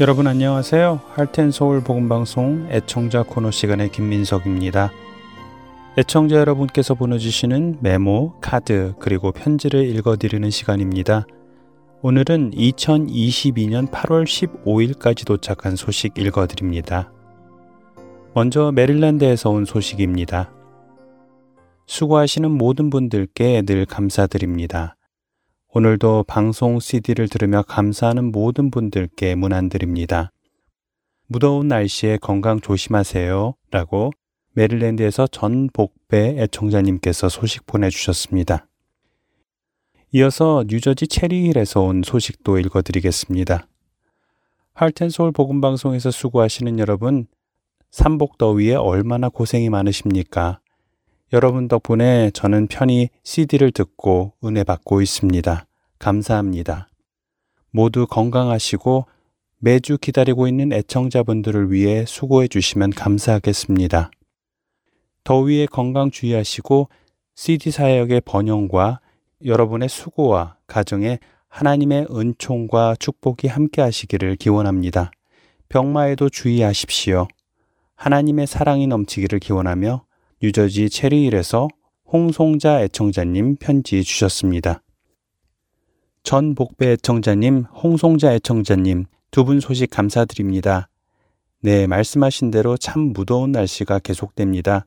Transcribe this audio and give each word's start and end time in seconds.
여러분 0.00 0.26
안녕하세요. 0.26 0.98
할텐 1.12 1.50
서울 1.50 1.84
복음 1.84 2.08
방송 2.08 2.66
애청자 2.70 3.22
코너 3.22 3.50
시간의 3.50 3.90
김민석입니다. 3.90 4.90
애청자 5.98 6.36
여러분께서 6.36 6.94
보내주시는 6.94 7.80
메모, 7.82 8.32
카드 8.40 8.94
그리고 8.98 9.30
편지를 9.30 9.84
읽어드리는 9.84 10.48
시간입니다. 10.48 11.26
오늘은 12.00 12.52
2022년 12.52 13.90
8월 13.90 14.24
15일까지 14.24 15.26
도착한 15.26 15.76
소식 15.76 16.16
읽어드립니다. 16.16 17.12
먼저 18.34 18.72
메릴랜드에서 18.72 19.50
온 19.50 19.66
소식입니다. 19.66 20.50
수고하시는 21.86 22.50
모든 22.50 22.88
분들께 22.88 23.60
늘 23.66 23.84
감사드립니다. 23.84 24.96
오늘도 25.72 26.24
방송 26.24 26.80
CD를 26.80 27.28
들으며 27.28 27.62
감사하는 27.62 28.32
모든 28.32 28.72
분들께 28.72 29.36
문안드립니다. 29.36 30.32
무더운 31.28 31.68
날씨에 31.68 32.16
건강 32.16 32.60
조심하세요. 32.60 33.54
라고 33.70 34.10
메릴랜드에서 34.54 35.28
전복배 35.28 36.42
애청자님께서 36.42 37.28
소식 37.28 37.66
보내주셨습니다. 37.66 38.66
이어서 40.10 40.64
뉴저지 40.66 41.06
체리힐에서 41.06 41.82
온 41.82 42.02
소식도 42.04 42.58
읽어드리겠습니다. 42.58 43.68
할텐서울 44.74 45.30
복음방송에서 45.30 46.10
수고하시는 46.10 46.80
여러분, 46.80 47.28
삼복더위에 47.92 48.74
얼마나 48.74 49.28
고생이 49.28 49.70
많으십니까? 49.70 50.58
여러분 51.32 51.68
덕분에 51.68 52.32
저는 52.32 52.66
편히 52.66 53.08
CD를 53.22 53.70
듣고 53.70 54.32
은혜 54.44 54.64
받고 54.64 55.00
있습니다. 55.00 55.64
감사합니다. 56.00 56.88
모두 57.70 58.08
건강하시고 58.08 59.06
매주 59.58 59.98
기다리고 59.98 60.48
있는 60.48 60.72
애청자분들을 60.72 61.70
위해 61.70 62.04
수고해 62.06 62.48
주시면 62.48 62.90
감사하겠습니다. 62.90 64.10
더위에 65.22 65.66
건강 65.66 66.10
주의하시고 66.10 66.88
CD 67.36 67.70
사역의 67.70 68.22
번영과 68.22 69.00
여러분의 69.44 69.88
수고와 69.88 70.56
가정에 70.66 71.18
하나님의 71.48 72.06
은총과 72.10 72.96
축복이 72.98 73.48
함께 73.48 73.82
하시기를 73.82 74.36
기원합니다. 74.36 75.10
병마에도 75.68 76.28
주의하십시오. 76.28 77.28
하나님의 77.94 78.46
사랑이 78.46 78.86
넘치기를 78.86 79.38
기원하며 79.38 80.04
뉴저지 80.42 80.88
체리힐에서 80.88 81.68
홍송자 82.10 82.82
애청자님 82.82 83.56
편지 83.56 84.02
주셨습니다. 84.02 84.82
전 86.22 86.54
복배 86.54 86.92
애청자님, 86.92 87.64
홍송자 87.64 88.34
애청자님 88.34 89.06
두 89.30 89.44
분 89.44 89.60
소식 89.60 89.90
감사드립니다. 89.90 90.88
네, 91.62 91.86
말씀하신 91.86 92.50
대로 92.50 92.76
참 92.76 93.12
무더운 93.12 93.52
날씨가 93.52 94.00
계속됩니다. 94.00 94.86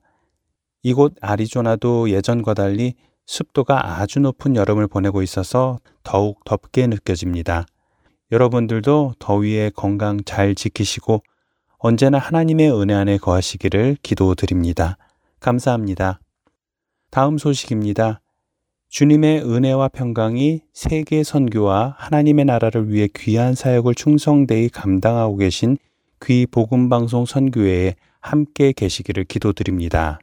이곳 0.84 1.16
아리조나도 1.22 2.10
예전과 2.10 2.54
달리 2.54 2.96
습도가 3.26 4.00
아주 4.02 4.20
높은 4.20 4.56
여름을 4.56 4.88
보내고 4.88 5.22
있어서 5.22 5.80
더욱 6.04 6.44
덥게 6.44 6.88
느껴집니다. 6.88 7.66
여러분들도 8.32 9.14
더위에 9.20 9.72
건강 9.76 10.20
잘 10.26 10.56
지키시고 10.56 11.24
언제나 11.78 12.18
하나님의 12.18 12.72
은혜 12.72 12.94
안에 12.94 13.18
거하시기를 13.18 13.98
기도드립니다. 14.04 14.98
감사합니다. 15.40 16.20
다음 17.12 17.38
소식입니다. 17.38 18.22
주님의 18.94 19.42
은혜와 19.42 19.88
평강이 19.88 20.62
세계 20.72 21.24
선교와 21.24 21.96
하나님의 21.98 22.46
나라를 22.46 22.92
위해 22.92 23.10
귀한 23.16 23.56
사역을 23.56 23.96
충성되이 23.96 24.70
감당하고 24.70 25.38
계신 25.38 25.80
귀 26.24 26.46
복음방송 26.46 27.26
선교회에 27.26 27.96
함께 28.20 28.72
계시기를 28.72 29.24
기도드립니다. 29.24 30.20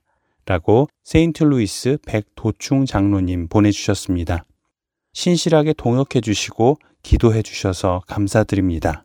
라고 0.46 0.86
세인트 1.02 1.42
루이스 1.42 1.98
백도충 2.06 2.86
장로님 2.86 3.48
보내주셨습니다. 3.48 4.44
신실하게 5.14 5.72
동역해 5.72 6.20
주시고 6.22 6.78
기도해 7.02 7.42
주셔서 7.42 8.02
감사드립니다. 8.06 9.04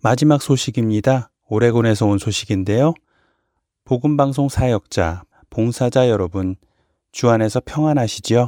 마지막 0.00 0.40
소식입니다. 0.40 1.32
오레곤에서 1.48 2.06
온 2.06 2.18
소식인데요. 2.18 2.94
복음방송 3.84 4.48
사역자, 4.48 5.24
봉사자 5.50 6.08
여러분, 6.08 6.54
주 7.12 7.30
안에서 7.30 7.60
평안하시지요? 7.64 8.46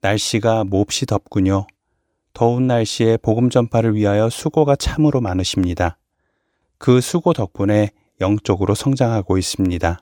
날씨가 0.00 0.64
몹시 0.64 1.06
덥군요. 1.06 1.66
더운 2.32 2.66
날씨에 2.66 3.16
복음 3.18 3.48
전파를 3.48 3.94
위하여 3.94 4.28
수고가 4.28 4.76
참으로 4.76 5.20
많으십니다. 5.20 5.98
그 6.78 7.00
수고 7.00 7.32
덕분에 7.32 7.90
영적으로 8.20 8.74
성장하고 8.74 9.38
있습니다. 9.38 9.98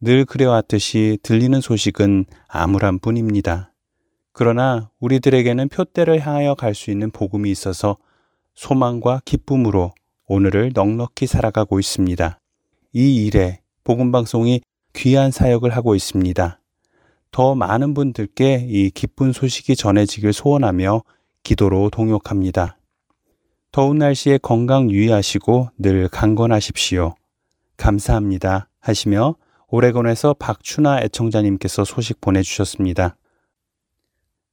늘 0.00 0.24
그래왔듯이 0.24 1.18
들리는 1.22 1.60
소식은 1.60 2.24
암울한 2.48 2.98
뿐입니다. 2.98 3.72
그러나 4.32 4.90
우리들에게는 4.98 5.68
표대를 5.68 6.20
향하여 6.20 6.54
갈 6.54 6.74
수 6.74 6.90
있는 6.90 7.10
복음이 7.10 7.50
있어서 7.50 7.98
소망과 8.54 9.20
기쁨으로 9.24 9.92
오늘을 10.26 10.72
넉넉히 10.74 11.26
살아가고 11.26 11.78
있습니다. 11.78 12.38
이 12.94 13.26
일에 13.26 13.60
복음방송이 13.84 14.62
귀한 14.94 15.30
사역을 15.30 15.70
하고 15.76 15.94
있습니다. 15.94 16.61
더 17.32 17.54
많은 17.54 17.94
분들께 17.94 18.66
이 18.68 18.90
기쁜 18.90 19.32
소식이 19.32 19.74
전해지길 19.74 20.32
소원하며 20.32 21.02
기도로 21.42 21.88
동역합니다. 21.90 22.76
더운 23.72 23.98
날씨에 23.98 24.38
건강 24.38 24.90
유의하시고 24.90 25.70
늘 25.78 26.08
강건하십시오. 26.08 27.14
감사합니다. 27.78 28.68
하시며 28.80 29.36
오레곤에서 29.68 30.34
박춘아 30.34 31.00
애청자님께서 31.04 31.84
소식 31.84 32.20
보내주셨습니다. 32.20 33.16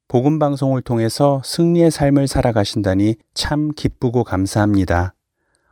복음 0.08 0.40
방송을 0.40 0.82
통해서 0.82 1.42
승리의 1.44 1.92
삶을 1.92 2.30
살아가신다니 2.30 3.16
참 3.34 3.72
기쁘고 3.76 4.24
감사합니다. 4.24 5.14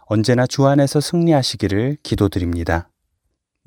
언제나 0.07 0.45
주 0.45 0.67
안에서 0.67 0.99
승리하시기를 0.99 1.97
기도드립니다. 2.03 2.89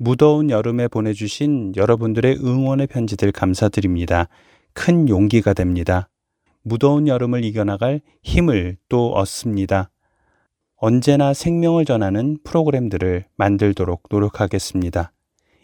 무더운 0.03 0.49
여름에 0.49 0.87
보내주신 0.87 1.73
여러분들의 1.75 2.37
응원의 2.43 2.87
편지들 2.87 3.31
감사드립니다. 3.31 4.29
큰 4.73 5.07
용기가 5.07 5.53
됩니다. 5.53 6.09
무더운 6.63 7.07
여름을 7.07 7.43
이겨나갈 7.43 8.01
힘을 8.23 8.77
또 8.89 9.13
얻습니다. 9.13 9.91
언제나 10.75 11.35
생명을 11.35 11.85
전하는 11.85 12.39
프로그램들을 12.43 13.25
만들도록 13.35 14.05
노력하겠습니다. 14.09 15.11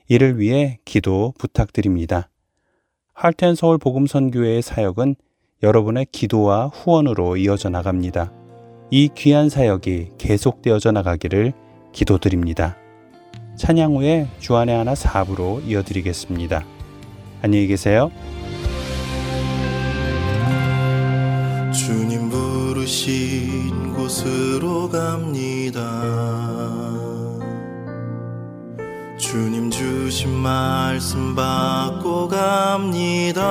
이를 0.08 0.38
위해 0.38 0.78
기도 0.86 1.34
부탁드립니다. 1.40 2.30
할텐 3.16 3.56
서울 3.56 3.80
복음선교회의 3.80 4.62
사역은 4.62 5.16
여러분의 5.64 6.06
기도와 6.12 6.68
후원으로 6.68 7.38
이어져 7.38 7.70
나갑니다. 7.70 8.32
이 8.92 9.10
귀한 9.16 9.50
사역이 9.50 10.12
계속되어져 10.20 10.92
나가기를 10.92 11.54
기도드립니다. 11.92 12.78
찬양 13.58 13.96
후에 13.96 14.28
주안의 14.40 14.76
하나 14.78 14.94
사부로 14.94 15.62
이어드리겠습니다. 15.66 16.64
안녕히 17.42 17.66
계세요. 17.66 18.12
주님 21.74 22.30
부르신 22.30 23.94
곳으로 23.96 24.88
갑니다. 24.90 25.82
주님 29.18 29.72
주신 29.72 30.30
말씀 30.30 31.34
받고 31.36 32.28
갑니다. 32.28 33.44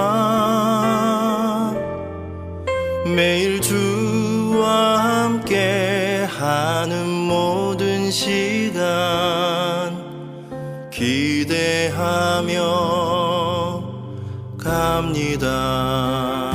매일 3.04 3.60
주와 3.60 5.24
함께 5.24 6.26
하는 6.28 7.08
모든 7.08 8.10
시간 8.10 9.95
기대하며 10.96 12.54
갑니다. 14.58 16.52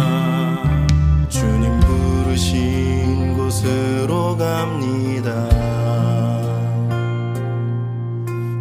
주님 1.30 1.80
부르신 1.80 3.38
곳으로 3.38 4.36
갑니다. 4.36 5.48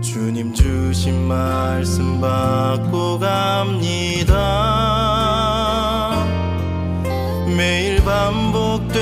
주님 0.02 0.52
주신 0.52 1.26
말씀 1.26 2.20
받고 2.20 3.18
갑니다. 3.18 4.36
매일 7.56 8.04
반복되는 8.04 9.00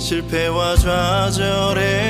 실패와 0.00 0.74
좌절에도 0.74 2.09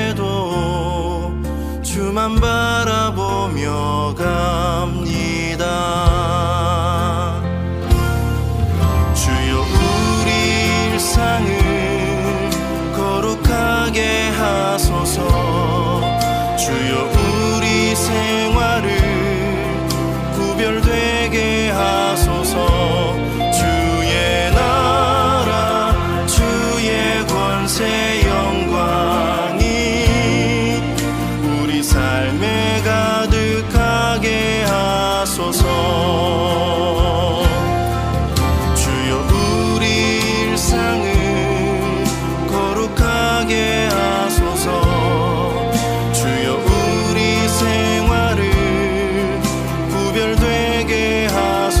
주만 2.21 2.35
바라보며 2.35 4.13
갑니다. 4.15 5.65
주여 9.15 9.65
우리 10.21 10.29
일상을 10.93 11.50
내게 50.81 51.27
하소 51.27 51.80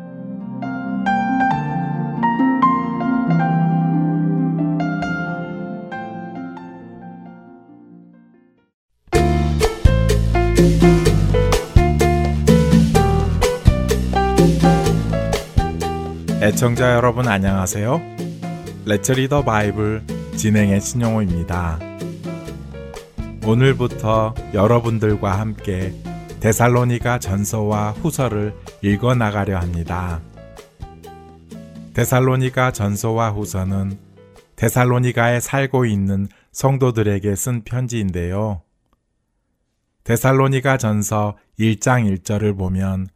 애청자 16.43 16.95
여러분 16.95 17.27
안녕하세요. 17.27 18.01
Let's 18.85 19.11
Read 19.11 19.29
the 19.29 19.43
Bible 19.43 20.01
진행의 20.35 20.81
신용호입니다. 20.81 21.77
오늘부터 23.45 24.33
여러분들과 24.51 25.39
함께 25.39 25.93
데살로니가 26.39 27.19
전서와 27.19 27.91
후서를 27.91 28.55
읽어 28.81 29.13
나가려 29.13 29.59
합니다. 29.59 30.19
데살로니가 31.93 32.71
전서와 32.71 33.29
후서는 33.29 33.99
데살로니가에 34.55 35.41
살고 35.41 35.85
있는 35.85 36.27
성도들에게 36.53 37.35
쓴 37.35 37.63
편지인데요. 37.63 38.63
데살로니가 40.05 40.79
전서 40.79 41.37
1장 41.59 42.11
1절을 42.17 42.57
보면 42.57 43.09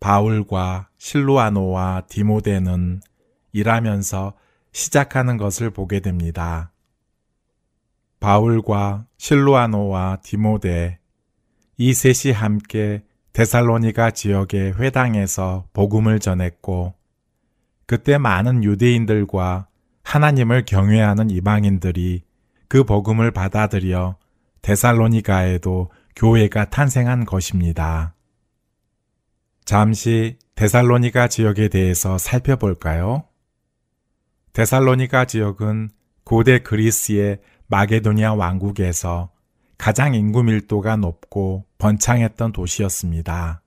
바울과 0.00 0.88
실루아노와 0.98 2.04
디모데는 2.08 3.00
일하면서 3.52 4.34
시작하는 4.72 5.36
것을 5.36 5.70
보게 5.70 6.00
됩니다. 6.00 6.72
바울과 8.20 9.06
실루아노와 9.16 10.18
디모데 10.22 10.98
이 11.76 11.94
셋이 11.94 12.32
함께 12.32 13.04
데살로니가 13.32 14.10
지역의 14.10 14.80
회당에서 14.80 15.66
복음을 15.72 16.18
전했고 16.18 16.94
그때 17.86 18.18
많은 18.18 18.64
유대인들과 18.64 19.68
하나님을 20.02 20.64
경외하는 20.64 21.30
이방인들이 21.30 22.22
그 22.66 22.84
복음을 22.84 23.30
받아들여 23.30 24.16
데살로니가에도 24.62 25.90
교회가 26.16 26.66
탄생한 26.70 27.24
것입니다. 27.24 28.14
잠시 29.68 30.38
데살로니가 30.54 31.28
지역에 31.28 31.68
대해서 31.68 32.16
살펴볼까요? 32.16 33.24
데살로니가 34.54 35.26
지역은 35.26 35.90
고대 36.24 36.60
그리스의 36.60 37.40
마게도니아 37.66 38.32
왕국에서 38.32 39.30
가장 39.76 40.14
인구 40.14 40.42
밀도가 40.42 40.96
높고 40.96 41.66
번창했던 41.76 42.52
도시였습니다. 42.52 43.60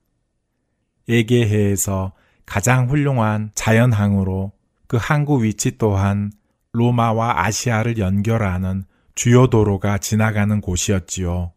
에게해에서 1.08 2.10
가장 2.46 2.90
훌륭한 2.90 3.52
자연항으로 3.54 4.50
그 4.88 4.96
항구 4.96 5.44
위치 5.44 5.78
또한 5.78 6.32
로마와 6.72 7.44
아시아를 7.44 7.98
연결하는 7.98 8.82
주요 9.14 9.46
도로가 9.46 9.98
지나가는 9.98 10.60
곳이었지요. 10.60 11.52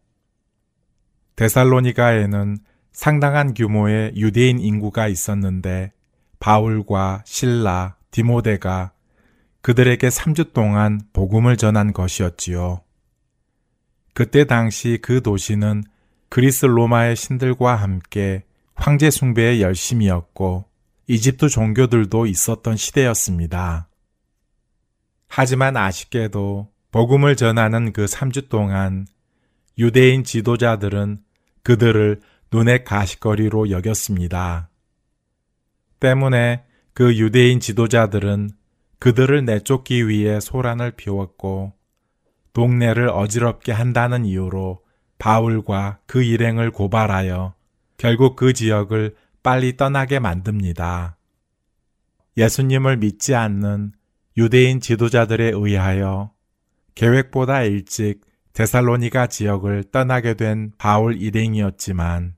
데살로니가에는 1.34 2.58
상당한 2.96 3.52
규모의 3.52 4.14
유대인 4.16 4.58
인구가 4.58 5.06
있었는데 5.06 5.92
바울과 6.38 7.24
신라, 7.26 7.98
디모데가 8.10 8.92
그들에게 9.60 10.08
3주 10.08 10.54
동안 10.54 11.02
복음을 11.12 11.58
전한 11.58 11.92
것이었지요. 11.92 12.80
그때 14.14 14.46
당시 14.46 14.98
그 15.02 15.20
도시는 15.20 15.84
그리스 16.30 16.64
로마의 16.64 17.16
신들과 17.16 17.76
함께 17.76 18.44
황제 18.74 19.10
숭배에 19.10 19.60
열심이었고 19.60 20.64
이집트 21.06 21.50
종교들도 21.50 22.24
있었던 22.24 22.78
시대였습니다. 22.78 23.90
하지만 25.28 25.76
아쉽게도 25.76 26.70
복음을 26.92 27.36
전하는 27.36 27.92
그 27.92 28.06
3주 28.06 28.48
동안 28.48 29.06
유대인 29.76 30.24
지도자들은 30.24 31.18
그들을 31.62 32.20
눈의 32.56 32.84
가시거리로 32.84 33.68
여겼습니다. 33.68 34.70
때문에 36.00 36.64
그 36.94 37.14
유대인 37.18 37.60
지도자들은 37.60 38.48
그들을 38.98 39.44
내쫓기 39.44 40.08
위해 40.08 40.40
소란을 40.40 40.92
피웠고 40.92 41.74
동네를 42.54 43.10
어지럽게 43.10 43.72
한다는 43.72 44.24
이유로 44.24 44.82
바울과 45.18 45.98
그 46.06 46.22
일행을 46.22 46.70
고발하여 46.70 47.52
결국 47.98 48.36
그 48.36 48.54
지역을 48.54 49.16
빨리 49.42 49.76
떠나게 49.76 50.18
만듭니다. 50.18 51.18
예수님을 52.38 52.96
믿지 52.96 53.34
않는 53.34 53.92
유대인 54.38 54.80
지도자들에 54.80 55.50
의하여 55.52 56.32
계획보다 56.94 57.64
일찍 57.64 58.22
데살로니가 58.54 59.26
지역을 59.26 59.84
떠나게 59.92 60.32
된 60.32 60.72
바울 60.78 61.20
일행이었지만 61.20 62.35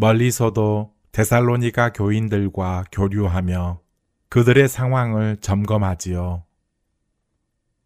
멀리서도 0.00 0.92
데살로니가 1.10 1.92
교인들과 1.92 2.84
교류하며 2.92 3.80
그들의 4.28 4.68
상황을 4.68 5.38
점검하지요. 5.40 6.44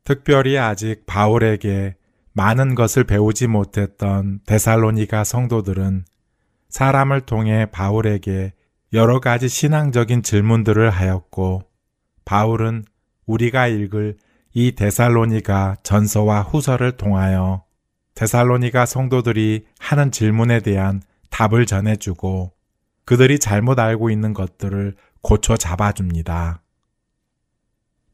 특별히 0.04 0.59
아직 0.59 1.07
바울에게 1.07 1.97
많은 2.35 2.75
것을 2.75 3.04
배우지 3.04 3.47
못했던 3.47 4.40
데살로니가 4.45 5.25
성도들은 5.25 6.04
사람을 6.69 7.23
통해 7.23 7.64
바울에게 7.73 8.52
여러 8.92 9.19
가지 9.19 9.49
신앙적인 9.49 10.23
질문들을 10.23 10.90
하였고 10.90 11.62
바울은 12.26 12.85
우리가 13.25 13.69
읽을 13.69 14.19
이 14.52 14.75
데살로니가 14.75 15.76
전서와 15.83 16.42
후서를 16.42 16.99
통하여 16.99 17.64
데살로니가 18.14 18.85
성도들이 18.85 19.64
하는 19.78 20.11
질문에 20.11 20.61
대한 20.61 21.00
답을 21.32 21.66
전해주고 21.66 22.52
그들이 23.04 23.40
잘못 23.40 23.80
알고 23.80 24.10
있는 24.10 24.32
것들을 24.32 24.94
고쳐 25.22 25.56
잡아줍니다. 25.56 26.62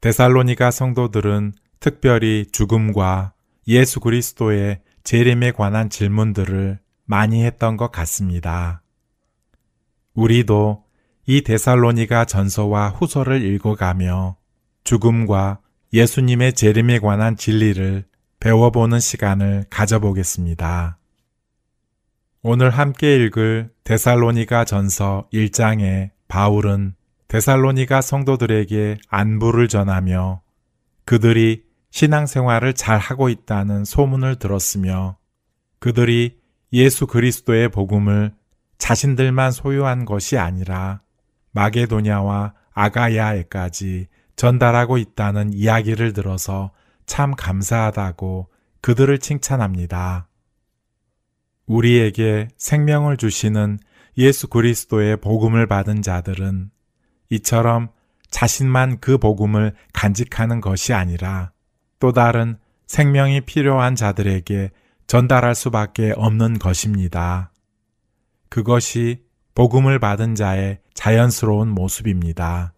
데살로니가 0.00 0.70
성도들은 0.70 1.52
특별히 1.80 2.46
죽음과 2.50 3.34
예수 3.66 4.00
그리스도의 4.00 4.80
재림에 5.04 5.52
관한 5.52 5.90
질문들을 5.90 6.78
많이 7.04 7.44
했던 7.44 7.76
것 7.76 7.90
같습니다. 7.92 8.82
우리도 10.14 10.84
이 11.26 11.42
데살로니가 11.42 12.25
전서와 12.25 12.90
후서를 12.90 13.42
읽어가며 13.42 14.37
죽음과 14.84 15.60
예수님의 15.92 16.54
재림에 16.54 16.98
관한 16.98 17.37
진리를 17.37 18.04
배워보는 18.40 19.00
시간을 19.00 19.64
가져보겠습니다. 19.70 20.98
오늘 22.50 22.71
함께 22.71 23.17
읽을 23.17 23.69
데살로니가 23.85 24.64
전서 24.64 25.28
1장에 25.35 26.12
바울은 26.28 26.95
데살로니가 27.28 28.00
성도들에게 28.00 28.97
안부를 29.07 29.69
전하며 29.69 30.40
그들이 31.05 31.64
신앙생활을 31.90 32.73
잘 32.73 32.97
하고 32.97 33.28
있다는 33.28 33.85
소문을 33.85 34.37
들었으며 34.37 35.19
그들이 35.78 36.38
예수 36.73 37.07
그리스도의 37.07 37.69
복음을 37.69 38.33
자신들만 38.78 39.52
소유한 39.52 40.07
것이 40.07 40.38
아니라 40.38 41.02
마게도냐와 41.50 42.55
아가야에까지 42.73 44.07
전달하고 44.37 44.97
있다는 44.97 45.52
이야기를 45.52 46.14
들어서 46.14 46.71
참 47.05 47.35
감사하다고 47.35 48.49
그들을 48.81 49.19
칭찬합니다. 49.19 50.27
우리에게 51.68 52.48
생명을 52.56 53.16
주시는 53.16 53.78
예수 54.16 54.48
그리스도의 54.48 55.18
복음을 55.18 55.66
받은 55.66 56.02
자들은 56.02 56.70
이처럼 57.30 57.90
자신만 58.30 58.98
그 59.00 59.18
복음을 59.18 59.75
간직하는 59.92 60.60
것이 60.60 60.92
아니라 60.92 61.52
또 62.00 62.12
다른 62.12 62.58
생명이 62.87 63.42
필요한 63.42 63.94
자들에게 63.94 64.70
전달할 65.06 65.54
수밖에 65.54 66.12
없는 66.16 66.58
것입니다. 66.58 67.52
그것이 68.48 69.22
복음을 69.54 69.98
받은 69.98 70.34
자의 70.34 70.78
자연스러운 70.94 71.68
모습입니다. 71.68 72.72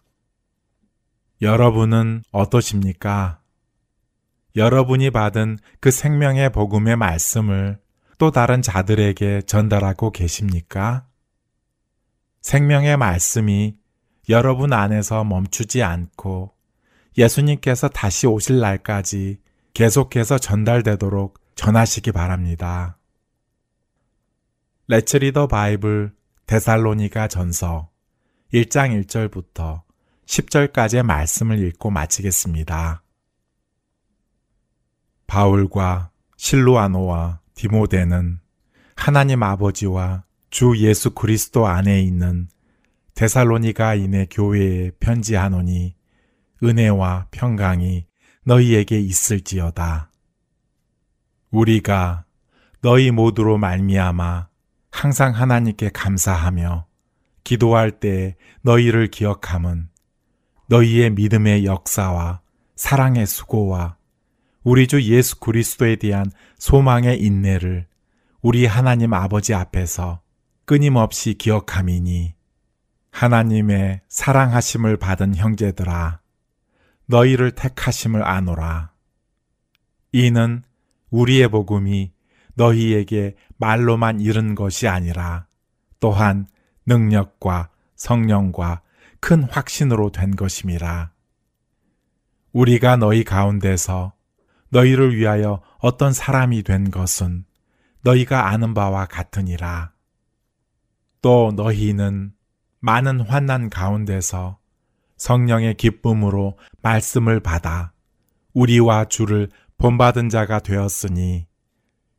여러분은 1.42 2.22
어떠십니까? 2.32 3.40
여러분이 4.56 5.10
받은 5.10 5.58
그 5.80 5.90
생명의 5.90 6.50
복음의 6.50 6.96
말씀을 6.96 7.78
또 8.20 8.30
다른 8.30 8.60
자들에게 8.60 9.40
전달하고 9.46 10.12
계십니까? 10.12 11.06
생명의 12.42 12.98
말씀이 12.98 13.78
여러분 14.28 14.74
안에서 14.74 15.24
멈추지 15.24 15.82
않고 15.82 16.52
예수님께서 17.16 17.88
다시 17.88 18.26
오실 18.26 18.60
날까지 18.60 19.40
계속해서 19.72 20.36
전달되도록 20.36 21.40
전하시기 21.54 22.12
바랍니다. 22.12 22.98
레츠 24.86 25.16
리더 25.16 25.46
바이블 25.46 26.12
데살로니가 26.44 27.26
전서 27.26 27.88
1장 28.52 29.02
1절부터 29.02 29.80
10절까지의 30.26 31.04
말씀을 31.04 31.58
읽고 31.68 31.88
마치겠습니다. 31.88 33.02
바울과 35.26 36.10
실루아노와 36.36 37.40
디모데는 37.60 38.40
하나님 38.96 39.42
아버지와 39.42 40.24
주 40.48 40.78
예수 40.78 41.10
그리스도 41.10 41.66
안에 41.66 42.00
있는 42.00 42.48
데살로니가인의 43.14 44.28
교회에 44.30 44.92
편지하노니 44.98 45.94
은혜와 46.62 47.26
평강이 47.30 48.06
너희에게 48.46 48.98
있을지어다. 48.98 50.10
우리가 51.50 52.24
너희 52.80 53.10
모두로 53.10 53.58
말미암아 53.58 54.48
항상 54.90 55.34
하나님께 55.34 55.90
감사하며 55.90 56.86
기도할 57.44 58.00
때 58.00 58.36
너희를 58.62 59.08
기억함은 59.08 59.90
너희의 60.68 61.10
믿음의 61.10 61.66
역사와 61.66 62.40
사랑의 62.76 63.26
수고와 63.26 63.98
우리 64.62 64.86
주 64.86 65.02
예수 65.02 65.40
그리스도에 65.40 65.96
대한 65.96 66.30
소망의 66.58 67.20
인내를 67.22 67.86
우리 68.42 68.66
하나님 68.66 69.14
아버지 69.14 69.54
앞에서 69.54 70.20
끊임없이 70.64 71.34
기억함이니 71.34 72.34
하나님의 73.10 74.02
사랑하심을 74.08 74.96
받은 74.98 75.34
형제들아 75.34 76.20
너희를 77.06 77.52
택하심을 77.52 78.22
아노라 78.22 78.92
이는 80.12 80.62
우리의 81.10 81.48
복음이 81.48 82.12
너희에게 82.54 83.36
말로만 83.56 84.20
이른 84.20 84.54
것이 84.54 84.88
아니라 84.88 85.46
또한 85.98 86.46
능력과 86.86 87.70
성령과 87.96 88.82
큰 89.20 89.44
확신으로 89.44 90.10
된 90.10 90.34
것임이라. 90.34 91.12
우리가 92.52 92.96
너희 92.96 93.22
가운데서 93.22 94.12
너희를 94.70 95.16
위하여 95.16 95.60
어떤 95.78 96.12
사람이 96.12 96.62
된 96.62 96.90
것은 96.90 97.44
너희가 98.02 98.48
아는 98.48 98.74
바와 98.74 99.06
같으니라. 99.06 99.92
또 101.22 101.52
너희는 101.54 102.32
많은 102.80 103.20
환난 103.20 103.68
가운데서 103.68 104.58
성령의 105.16 105.74
기쁨으로 105.74 106.56
말씀을 106.82 107.40
받아 107.40 107.92
우리와 108.54 109.04
주를 109.04 109.50
본받은 109.76 110.30
자가 110.30 110.60
되었으니 110.60 111.46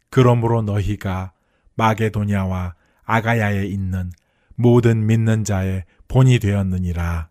그러므로 0.10 0.62
너희가 0.62 1.34
마게도냐와 1.75 2.75
아가야에 3.03 3.65
있는 3.65 4.12
모든 4.55 5.08
믿는 5.08 5.43
자의 5.43 5.84
본이 6.08 6.38
되었느니라. 6.38 7.29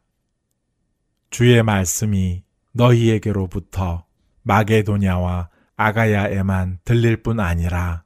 주의 1.30 1.62
말씀이 1.62 2.42
너희에게로부터 2.72 4.04
마게도냐와 4.50 5.48
아가야에만 5.76 6.80
들릴 6.84 7.22
뿐 7.22 7.38
아니라 7.38 8.02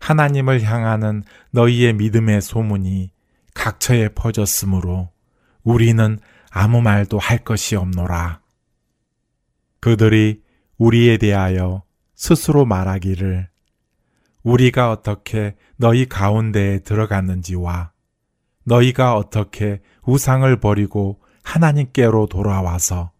하나님을 0.00 0.62
향하는 0.62 1.22
너희의 1.52 1.92
믿음의 1.92 2.42
소문이 2.42 3.12
각처에 3.54 4.08
퍼졌으므로 4.08 5.12
우리는 5.62 6.18
아무 6.50 6.82
말도 6.82 7.18
할 7.18 7.38
것이 7.38 7.76
없노라. 7.76 8.40
그들이 9.78 10.42
우리에 10.78 11.16
대하여 11.16 11.84
스스로 12.16 12.64
말하기를 12.64 13.48
우리가 14.42 14.90
어떻게 14.90 15.54
너희 15.76 16.06
가운데에 16.06 16.80
들어갔는지와 16.80 17.92
너희가 18.64 19.16
어떻게 19.16 19.80
우상을 20.02 20.58
버리고 20.58 21.20
하나님께로 21.44 22.26
돌아와서 22.26 23.12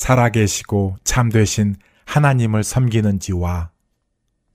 살아계시고 0.00 0.96
참되신 1.04 1.76
하나님을 2.06 2.64
섬기는지와 2.64 3.70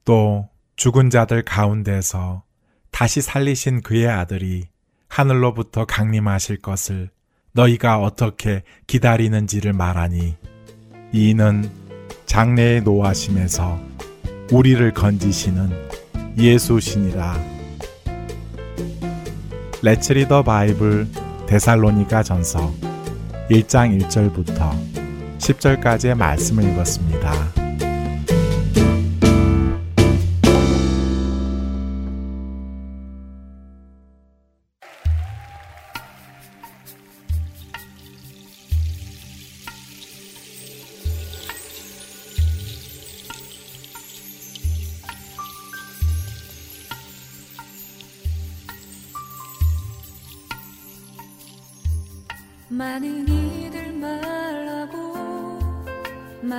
또 0.03 0.49
죽은 0.75 1.11
자들 1.11 1.43
가운데서 1.43 2.43
다시 2.89 3.21
살리신 3.21 3.81
그의 3.81 4.07
아들이 4.07 4.65
하늘로부터 5.07 5.85
강림하실 5.85 6.61
것을 6.61 7.11
너희가 7.51 7.99
어떻게 7.99 8.63
기다리는지를 8.87 9.71
말하니 9.71 10.35
이는 11.13 11.69
장래의 12.25 12.81
노하심에서 12.81 13.79
우리를 14.51 14.93
건지시는 14.93 15.69
예수시니라. 16.39 17.39
레츠리더 19.83 20.43
바이블 20.43 21.07
데살로니가 21.45 22.23
전서 22.23 22.73
1장 23.51 24.01
1절부터 24.01 25.04
10절까지의 25.45 26.15
말씀을 26.15 26.63
읽었습니다. 26.71 27.64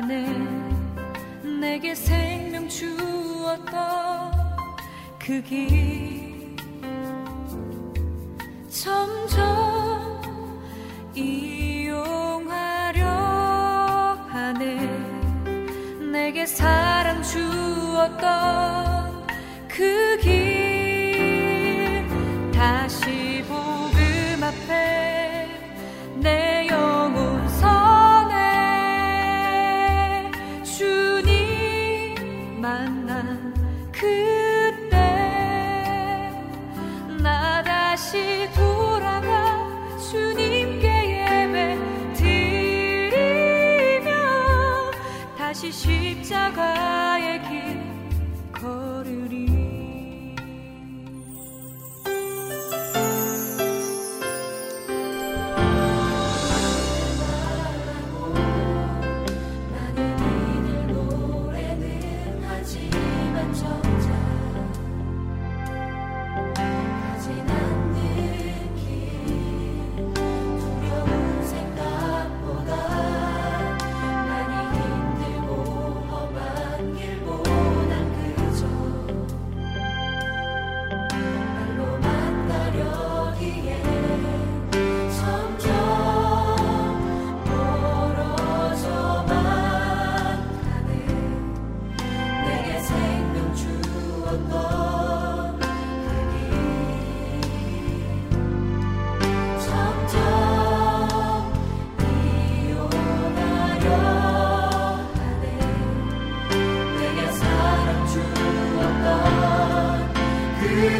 가네 0.00 0.26
내게 1.60 1.92
생명 1.92 2.68
주었던 2.68 4.30
그 5.18 5.42
길. 5.42 6.56
점점 8.68 10.22
이용하려 11.16 13.08
하네. 14.28 14.76
내게 16.12 16.46
사랑 16.46 17.20
주었던 17.24 19.26
그길 19.66 20.47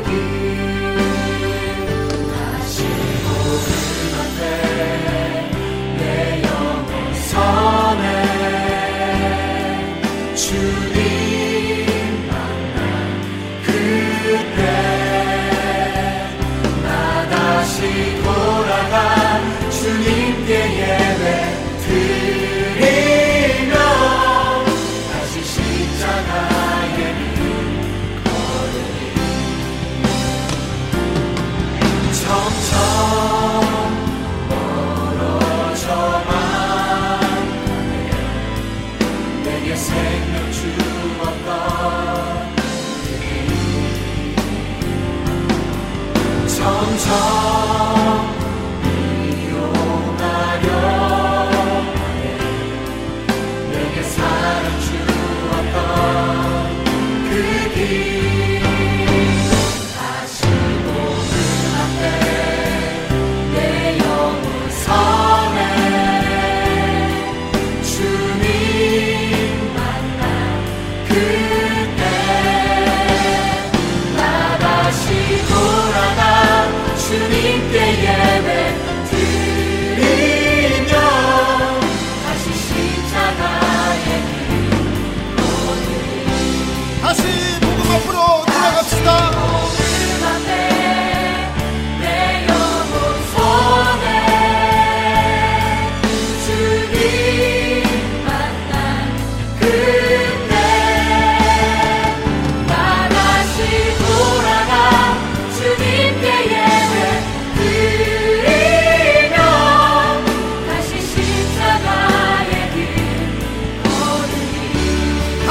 그 0.08 0.47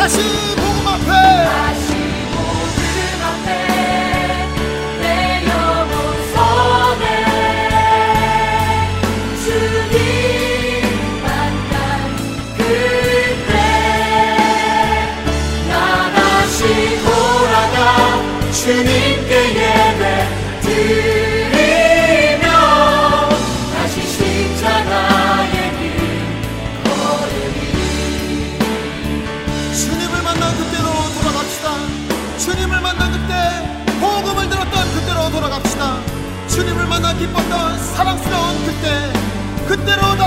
Assim 0.04 0.56
como 0.56 0.80
uma. 0.80 1.97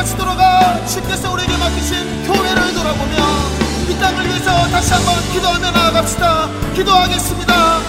다시 0.01 0.17
돌아가 0.17 0.83
주께서 0.87 1.31
우리에게 1.31 1.55
맡기신 1.59 2.25
교회를 2.25 2.73
돌아보며 2.73 3.17
이 3.87 3.99
땅을 4.01 4.29
위해서 4.29 4.67
다시 4.71 4.95
한번 4.95 5.21
기도하며 5.31 5.71
나아갑시다. 5.73 6.49
기도하겠습니다 6.75 7.81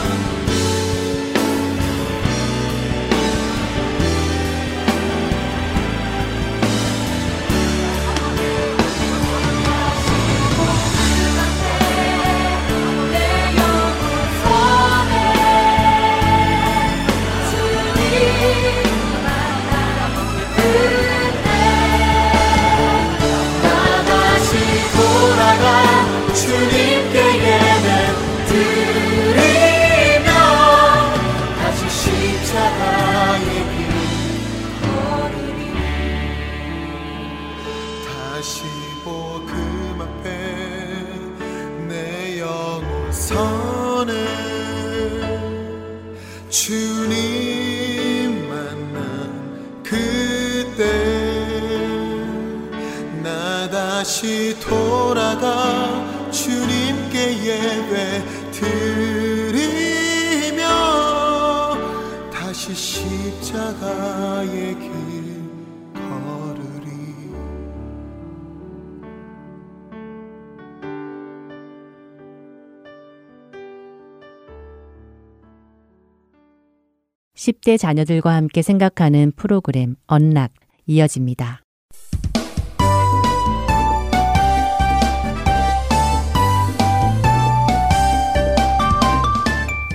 10대 77.41 77.79
자녀들과 77.79 78.35
함께 78.35 78.61
생각하는 78.61 79.31
프로그램 79.35 79.95
언락 80.05 80.53
이어집니다. 80.85 81.63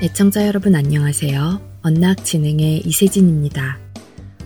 애청자 0.03 0.47
여러분 0.47 0.75
안녕하세요. 0.75 1.61
언락 1.83 2.25
진행의 2.25 2.81
이세진입니다. 2.81 3.79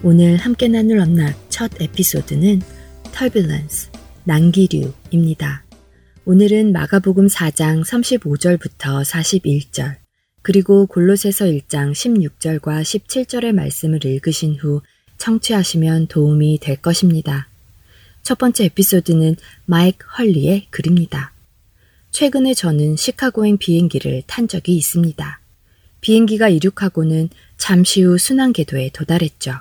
오늘 0.02 0.36
함께 0.36 0.68
나눌 0.68 1.00
언락 1.00 1.34
첫 1.48 1.80
에피소드는 1.80 2.60
Turbulence, 3.12 3.90
난기류입니다. 4.24 5.64
오늘은 6.26 6.72
마가복음 6.72 7.28
4장 7.28 7.82
35절부터 7.82 9.02
41절, 9.02 9.99
그리고 10.42 10.86
골로새서 10.86 11.46
1장 11.46 11.92
16절과 11.92 12.82
17절의 12.82 13.52
말씀을 13.52 14.04
읽으신 14.04 14.56
후 14.56 14.80
청취하시면 15.18 16.06
도움이 16.06 16.58
될 16.60 16.76
것입니다. 16.76 17.48
첫 18.22 18.38
번째 18.38 18.64
에피소드는 18.64 19.36
마이크 19.66 20.06
헐리의 20.18 20.68
글입니다. 20.70 21.32
최근에 22.10 22.54
저는 22.54 22.96
시카고행 22.96 23.58
비행기를 23.58 24.22
탄 24.26 24.48
적이 24.48 24.76
있습니다. 24.76 25.40
비행기가 26.00 26.48
이륙하고는 26.48 27.28
잠시 27.56 28.02
후 28.02 28.18
순환 28.18 28.52
궤도에 28.52 28.90
도달했죠. 28.92 29.52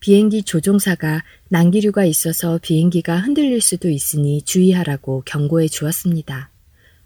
비행기 0.00 0.44
조종사가 0.44 1.22
난기류가 1.48 2.06
있어서 2.06 2.58
비행기가 2.62 3.18
흔들릴 3.18 3.60
수도 3.60 3.90
있으니 3.90 4.40
주의하라고 4.42 5.22
경고해 5.26 5.68
주었습니다. 5.68 6.50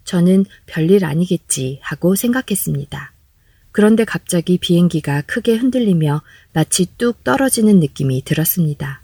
저는 0.05 0.45
별일 0.65 1.03
아니겠지 1.03 1.79
하고 1.81 2.15
생각했습니다. 2.15 3.11
그런데 3.71 4.05
갑자기 4.05 4.57
비행기가 4.57 5.21
크게 5.23 5.55
흔들리며 5.55 6.21
마치 6.53 6.85
뚝 6.97 7.25
떨어지는 7.25 7.81
느낌이 7.81 8.23
들었습니다. 8.23 9.01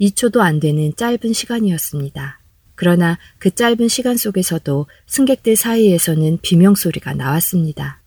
2초도 0.00 0.40
안 0.40 0.58
되는 0.58 0.96
짧은 0.96 1.32
시간이었습니다. 1.32 2.40
그러나 2.74 3.18
그 3.38 3.54
짧은 3.54 3.88
시간 3.88 4.16
속에서도 4.16 4.86
승객들 5.06 5.54
사이에서는 5.54 6.38
비명소리가 6.42 7.14
나왔습니다. 7.14 8.00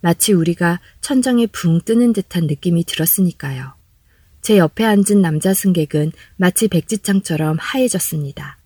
마치 0.00 0.32
우리가 0.32 0.80
천장에 1.02 1.46
붕 1.46 1.80
뜨는 1.82 2.12
듯한 2.12 2.46
느낌이 2.46 2.84
들었으니까요. 2.84 3.74
제 4.40 4.58
옆에 4.58 4.84
앉은 4.84 5.22
남자 5.22 5.54
승객은 5.54 6.12
마치 6.36 6.68
백지장처럼 6.68 7.58
하얘졌습니다. 7.60 8.58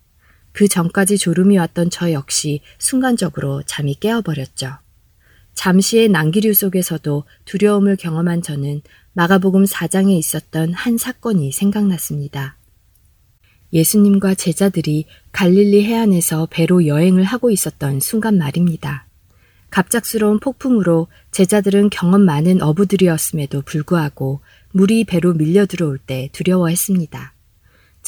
그 0.58 0.66
전까지 0.66 1.18
졸음이 1.18 1.56
왔던 1.56 1.88
저 1.88 2.10
역시 2.10 2.62
순간적으로 2.78 3.62
잠이 3.62 3.94
깨어버렸죠. 3.94 4.72
잠시의 5.54 6.08
난기류 6.08 6.52
속에서도 6.52 7.22
두려움을 7.44 7.94
경험한 7.94 8.42
저는 8.42 8.82
마가복음 9.12 9.66
4장에 9.66 10.18
있었던 10.18 10.74
한 10.74 10.98
사건이 10.98 11.52
생각났습니다. 11.52 12.56
예수님과 13.72 14.34
제자들이 14.34 15.06
갈릴리 15.30 15.84
해안에서 15.84 16.48
배로 16.50 16.88
여행을 16.88 17.22
하고 17.22 17.52
있었던 17.52 18.00
순간 18.00 18.36
말입니다. 18.36 19.06
갑작스러운 19.70 20.40
폭풍으로 20.40 21.06
제자들은 21.30 21.90
경험 21.90 22.22
많은 22.22 22.62
어부들이었음에도 22.62 23.62
불구하고 23.62 24.40
물이 24.72 25.04
배로 25.04 25.34
밀려 25.34 25.66
들어올 25.66 25.98
때 25.98 26.30
두려워했습니다. 26.32 27.37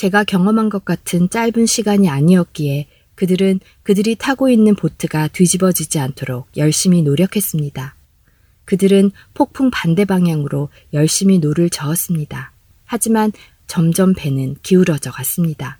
제가 0.01 0.25
경험한 0.25 0.71
것 0.71 0.87
같은 0.87 1.29
짧은 1.29 1.67
시간이 1.67 2.09
아니었기에 2.09 2.87
그들은 3.17 3.61
그들이 3.83 4.17
타고 4.17 4.49
있는 4.49 4.75
보트가 4.75 5.29
뒤집어지지 5.29 5.99
않도록 5.99 6.49
열심히 6.57 7.03
노력했습니다. 7.03 7.95
그들은 8.65 9.11
폭풍 9.35 9.71
반대 9.71 10.07
방향으로 10.07 10.71
열심히 10.95 11.39
노를 11.39 11.69
저었습니다. 11.69 12.51
하지만 12.87 13.31
점점 13.67 14.15
배는 14.15 14.57
기울어져 14.63 15.11
갔습니다. 15.11 15.79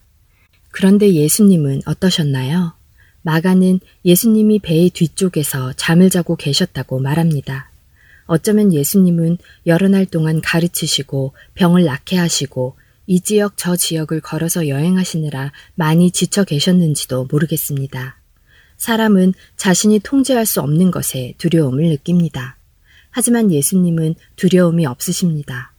그런데 0.71 1.15
예수님은 1.15 1.81
어떠셨나요? 1.87 2.75
마가는 3.23 3.81
예수님이 4.05 4.59
배의 4.59 4.91
뒤쪽에서 4.91 5.73
잠을 5.79 6.11
자고 6.11 6.37
계셨다고 6.37 7.01
말합니다. 7.01 7.71
어쩌면 8.27 8.75
예수님은 8.75 9.39
여러 9.67 9.89
날 9.89 10.05
동안 10.05 10.43
가르치시고 10.43 11.33
병을 11.55 11.85
낫게 11.85 12.19
하시고 12.19 12.77
이 13.13 13.19
지역 13.19 13.55
저 13.57 13.75
지역을 13.75 14.21
걸어서 14.21 14.69
여행하시느라 14.69 15.51
많이 15.75 16.13
지쳐 16.13 16.45
계셨는지도 16.45 17.27
모르겠습니다. 17.29 18.21
사람은 18.77 19.35
자신이 19.57 19.99
통제할 19.99 20.47
수 20.47 20.61
없는 20.61 20.93
것에 20.93 21.35
두려움을 21.37 21.89
느낍니다. 21.89 22.57
하지만 23.11 23.51
예수님은 23.51 24.15
두려움이 24.37 24.87
없으십니다. 24.87 25.73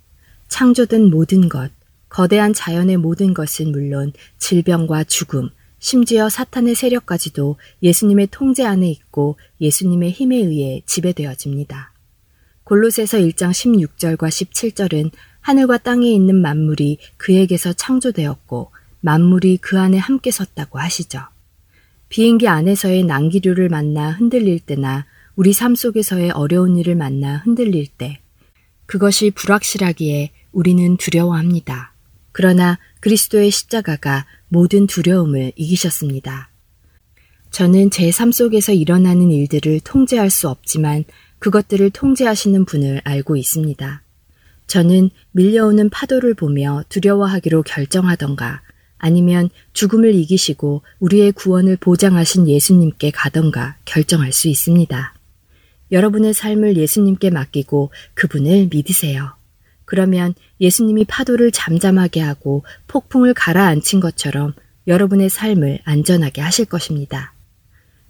창조된 0.50 1.10
모든 1.10 1.48
것, 1.48 1.72
거대한 2.10 2.54
자연의 2.54 2.98
모든 2.98 3.34
것은 3.34 3.72
물론 3.72 4.12
질병과 4.38 5.06
죽음, 5.06 5.52
심지어 5.80 6.28
사탄의 6.28 6.76
세력까지도 6.76 7.56
예수님의 7.82 8.28
통제 8.32 8.66
안에 8.66 8.90
있고 8.90 9.38
예수님의 9.62 10.12
힘에 10.12 10.36
의해 10.36 10.82
지배되어집니다. 10.86 11.94
골로새서 12.66 13.20
1장 13.20 13.52
16절과 13.52 14.28
17절은 14.28 15.12
하늘과 15.42 15.80
땅에 15.80 16.12
있는 16.12 16.36
만물이 16.36 16.98
그에게서 17.18 17.74
창조되었고 17.74 18.72
만물이 19.02 19.58
그 19.58 19.80
안에 19.80 19.98
함께 19.98 20.32
섰다고 20.32 20.80
하시죠. 20.80 21.22
비행기 22.10 22.48
안에서의 22.48 23.04
난기류를 23.04 23.70
만나 23.70 24.12
흔들릴 24.12 24.60
때나 24.60 25.06
우리 25.36 25.54
삶 25.54 25.76
속에서의 25.76 26.32
어려운 26.32 26.78
일을 26.78 26.96
만나 26.96 27.38
흔들릴 27.38 27.88
때 27.88 28.20
그것이 28.86 29.32
불확실하기에 29.32 30.32
우리는 30.52 30.98
두려워합니다. 30.98 31.94
그러나 32.34 32.78
그리스도의 33.00 33.52
십자가가 33.52 34.26
모든 34.50 34.88
두려움을 34.88 35.54
이기셨습니다. 35.56 36.50
저는 37.52 37.90
제 37.90 38.12
삶 38.12 38.32
속에서 38.32 38.72
일어나는 38.72 39.32
일들을 39.32 39.82
통제할 39.82 40.30
수 40.30 40.50
없지만 40.50 41.04
그것들을 41.40 41.90
통제하시는 41.90 42.66
분을 42.66 43.02
알고 43.04 43.36
있습니다. 43.36 44.01
저는 44.72 45.10
밀려오는 45.34 45.90
파도를 45.90 46.34
보며 46.34 46.82
두려워하기로 46.88 47.64
결정하던가 47.64 48.62
아니면 48.98 49.50
죽음을 49.74 50.16
이기시고 50.16 50.84
우리의 51.02 51.34
구원을 51.34 51.76
보장하신 51.76 52.48
예수님께 52.48 53.12
가던가 53.12 53.76
결정할 53.84 54.32
수 54.32 54.48
있습니다. 54.48 55.14
여러분의 55.92 56.34
삶을 56.34 56.78
예수님께 56.78 57.32
맡기고 57.32 57.92
그분을 58.14 58.70
믿으세요. 58.72 59.34
그러면 59.84 60.36
예수님이 60.62 61.04
파도를 61.04 61.52
잠잠하게 61.52 62.22
하고 62.22 62.64
폭풍을 62.88 63.34
가라앉힌 63.34 64.00
것처럼 64.00 64.54
여러분의 64.88 65.30
삶을 65.30 65.80
안전하게 65.84 66.40
하실 66.40 66.64
것입니다. 66.64 67.34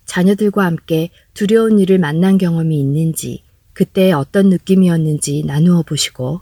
자녀들과 0.05 0.63
함께 0.63 1.09
두려운 1.33 1.79
일을 1.79 1.97
만난 1.97 2.37
경험이 2.37 2.79
있는지, 2.79 3.41
그때 3.73 4.11
어떤 4.11 4.49
느낌이었는지 4.49 5.43
나누어 5.47 5.81
보시고, 5.81 6.41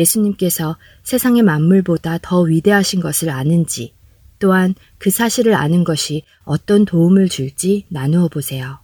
예수님께서 0.00 0.76
세상의 1.04 1.42
만물보다 1.42 2.18
더 2.22 2.40
위대하신 2.40 3.00
것을 3.00 3.30
아는지, 3.30 3.94
또한 4.38 4.74
그 4.98 5.10
사실을 5.10 5.54
아는 5.54 5.84
것이 5.84 6.22
어떤 6.44 6.84
도움을 6.84 7.28
줄지 7.28 7.86
나누어 7.88 8.28
보세요. 8.28 8.78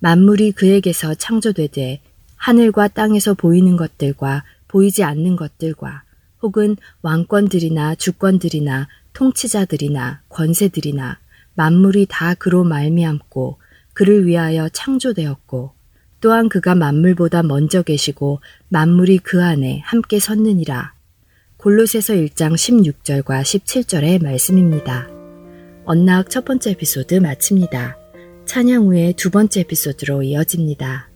만물이 0.00 0.52
그에게서 0.52 1.14
창조되되 1.14 2.02
하늘과 2.36 2.88
땅에서 2.88 3.32
보이는 3.34 3.76
것들과 3.76 4.44
보이지 4.68 5.02
않는 5.02 5.36
것들과 5.36 6.02
혹은 6.42 6.76
왕권들이나 7.00 7.94
주권들이나 7.94 8.88
통치자들이나 9.14 10.22
권세들이나 10.28 11.18
만물이 11.54 12.06
다 12.10 12.34
그로 12.34 12.64
말미암고 12.64 13.58
그를 13.94 14.26
위하여 14.26 14.68
창조되었고 14.68 15.72
또한 16.24 16.48
그가 16.48 16.74
만물보다 16.74 17.42
먼저 17.42 17.82
계시고 17.82 18.40
만물이 18.70 19.18
그 19.18 19.44
안에 19.44 19.82
함께 19.84 20.18
섰느니라. 20.18 20.94
골로새서 21.58 22.14
1장 22.14 22.54
16절과 22.54 23.42
17절의 23.42 24.22
말씀입니다. 24.22 25.06
언락 25.84 26.30
첫 26.30 26.46
번째 26.46 26.70
에피소드 26.70 27.16
마칩니다. 27.16 27.98
찬양 28.46 28.84
후에 28.86 29.12
두 29.18 29.28
번째 29.28 29.60
에피소드로 29.60 30.22
이어집니다. 30.22 31.10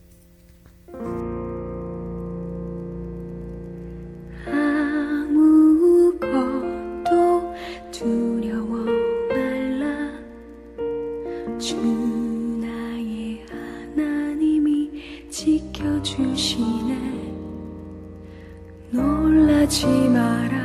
아무것도 4.44 6.34
두려워 7.92 8.84
말라 9.30 10.12
주 11.58 12.07
지켜주시네. 15.38 16.92
놀라지 18.90 19.86
마라. 19.86 20.56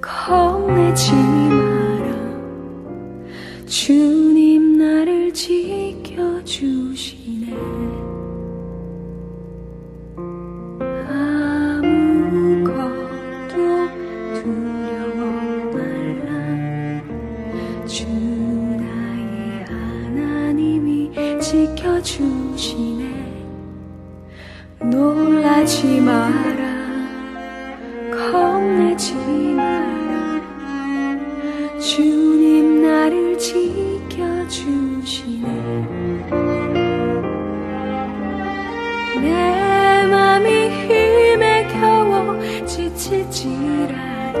겁내지 0.00 1.12
마라. 1.12 2.14
주님 3.66 4.78
나를 4.78 5.34
지켜주시네. 5.34 6.24
아무것도 11.10 11.92
두려워 14.40 15.20
말라. 15.74 16.32
주 17.84 18.06
나의 18.08 19.66
하나님이 19.68 21.12
지켜주시네 21.38 22.93
놀라지 24.90 26.00
마라. 26.00 26.62
겁내지 28.10 29.14
마라. 29.14 30.40
주님 31.80 32.82
나를 32.82 33.36
지켜주시네. 33.38 34.64
내 39.22 40.06
맘이 40.06 40.68
힘에 40.70 41.66
겨워 41.68 42.38
지칠지라도 42.66 44.38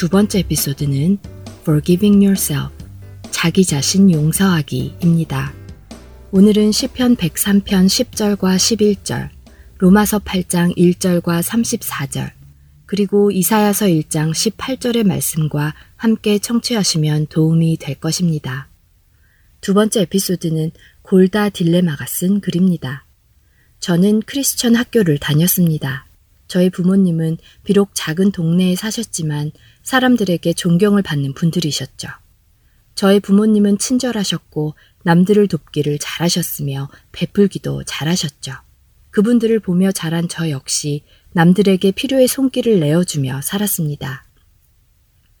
두 0.00 0.08
번째 0.08 0.38
에피소드는 0.38 1.18
Forgiving 1.60 2.24
Yourself, 2.24 2.72
자기 3.30 3.66
자신 3.66 4.10
용서하기입니다. 4.10 5.52
오늘은 6.30 6.72
시편 6.72 7.16
103편 7.16 7.84
10절과 7.84 8.56
11절, 8.56 9.28
로마서 9.76 10.20
8장 10.20 10.74
1절과 10.74 11.42
34절, 11.42 12.30
그리고 12.86 13.30
이사야서 13.30 13.88
1장 13.88 14.30
18절의 14.30 15.06
말씀과 15.06 15.74
함께 15.96 16.38
청취하시면 16.38 17.26
도움이 17.26 17.76
될 17.76 17.96
것입니다. 17.96 18.68
두 19.60 19.74
번째 19.74 20.00
에피소드는 20.00 20.70
골다 21.02 21.50
딜레마가 21.50 22.06
쓴 22.06 22.40
글입니다. 22.40 23.04
저는 23.80 24.22
크리스천 24.22 24.76
학교를 24.76 25.18
다녔습니다. 25.18 26.06
저희 26.50 26.68
부모님은 26.68 27.38
비록 27.62 27.90
작은 27.94 28.32
동네에 28.32 28.74
사셨지만 28.74 29.52
사람들에게 29.84 30.52
존경을 30.52 31.00
받는 31.00 31.32
분들이셨죠. 31.34 32.08
저희 32.96 33.20
부모님은 33.20 33.78
친절하셨고 33.78 34.74
남들을 35.04 35.46
돕기를 35.46 35.98
잘하셨으며 36.00 36.90
베풀기도 37.12 37.84
잘하셨죠. 37.84 38.54
그분들을 39.10 39.60
보며 39.60 39.92
자란 39.92 40.28
저 40.28 40.50
역시 40.50 41.04
남들에게 41.34 41.92
필요의 41.92 42.26
손길을 42.26 42.80
내어주며 42.80 43.42
살았습니다. 43.42 44.24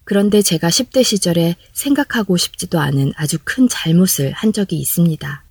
그런데 0.04 0.42
제가 0.42 0.68
10대 0.68 1.02
시절에 1.02 1.56
생각하고 1.72 2.36
싶지도 2.36 2.78
않은 2.78 3.14
아주 3.16 3.36
큰 3.42 3.68
잘못을 3.68 4.30
한 4.30 4.52
적이 4.52 4.78
있습니다. 4.78 5.44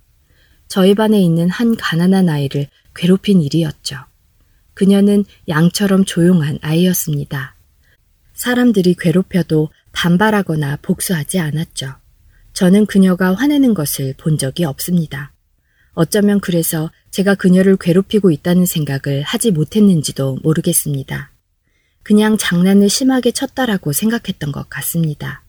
저희 0.68 0.94
반에 0.94 1.20
있는 1.20 1.50
한 1.50 1.76
가난한 1.76 2.30
아이를 2.30 2.68
괴롭힌 2.94 3.42
일이었죠. 3.42 4.09
그녀는 4.80 5.26
양처럼 5.46 6.06
조용한 6.06 6.58
아이였습니다. 6.62 7.54
사람들이 8.32 8.94
괴롭혀도 8.98 9.68
반발하거나 9.92 10.78
복수하지 10.80 11.38
않았죠. 11.38 11.96
저는 12.54 12.86
그녀가 12.86 13.34
화내는 13.34 13.74
것을 13.74 14.14
본 14.16 14.38
적이 14.38 14.64
없습니다. 14.64 15.34
어쩌면 15.92 16.40
그래서 16.40 16.90
제가 17.10 17.34
그녀를 17.34 17.76
괴롭히고 17.76 18.30
있다는 18.30 18.64
생각을 18.64 19.20
하지 19.20 19.50
못했는지도 19.50 20.38
모르겠습니다. 20.42 21.30
그냥 22.02 22.38
장난을 22.38 22.88
심하게 22.88 23.32
쳤다라고 23.32 23.92
생각했던 23.92 24.50
것 24.50 24.70
같습니다. 24.70 25.44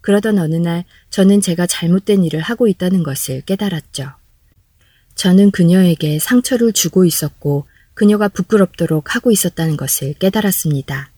그러던 0.00 0.38
어느 0.38 0.54
날 0.54 0.86
저는 1.10 1.42
제가 1.42 1.66
잘못된 1.66 2.24
일을 2.24 2.40
하고 2.40 2.66
있다는 2.66 3.02
것을 3.02 3.42
깨달았죠. 3.42 4.12
저는 5.16 5.50
그녀에게 5.50 6.18
상처를 6.18 6.72
주고 6.72 7.04
있었고 7.04 7.66
그녀가 7.94 8.28
부끄럽도록 8.28 9.14
하고 9.14 9.30
있었다는 9.30 9.76
것을 9.76 10.14
깨달았습니다. 10.14 11.12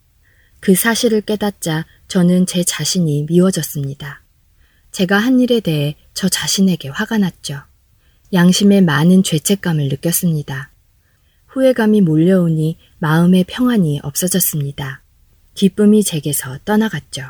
그 0.61 0.75
사실을 0.75 1.21
깨닫자 1.21 1.87
저는 2.09 2.47
제 2.47 2.63
자신이 2.63 3.27
미워졌습니다. 3.29 4.23
제가 4.91 5.19
한 5.19 5.41
일에 5.41 5.61
대해 5.61 5.97
저 6.15 6.29
자신에게 6.29 6.89
화가 6.89 7.19
났죠. 7.19 7.63
양심에 8.33 8.81
많은 8.81 9.23
죄책감을 9.23 9.89
느꼈습니다. 9.89 10.71
후회감이 11.49 12.01
몰려오니 12.01 12.79
마음의 12.99 13.45
평안이 13.49 14.01
없어졌습니다. 14.03 15.03
기쁨이 15.55 16.03
제게서 16.03 16.59
떠나갔죠. 16.65 17.25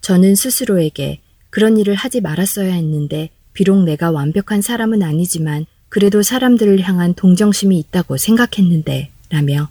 저는 0.00 0.34
스스로에게 0.34 1.20
그런 1.50 1.76
일을 1.76 1.94
하지 1.94 2.20
말았어야 2.20 2.72
했는데 2.72 3.30
비록 3.52 3.82
내가 3.84 4.10
완벽한 4.10 4.62
사람은 4.62 5.02
아니지만 5.02 5.66
그래도 5.92 6.22
사람들을 6.22 6.80
향한 6.80 7.12
동정심이 7.12 7.78
있다고 7.78 8.16
생각했는데 8.16 9.12
라며 9.28 9.68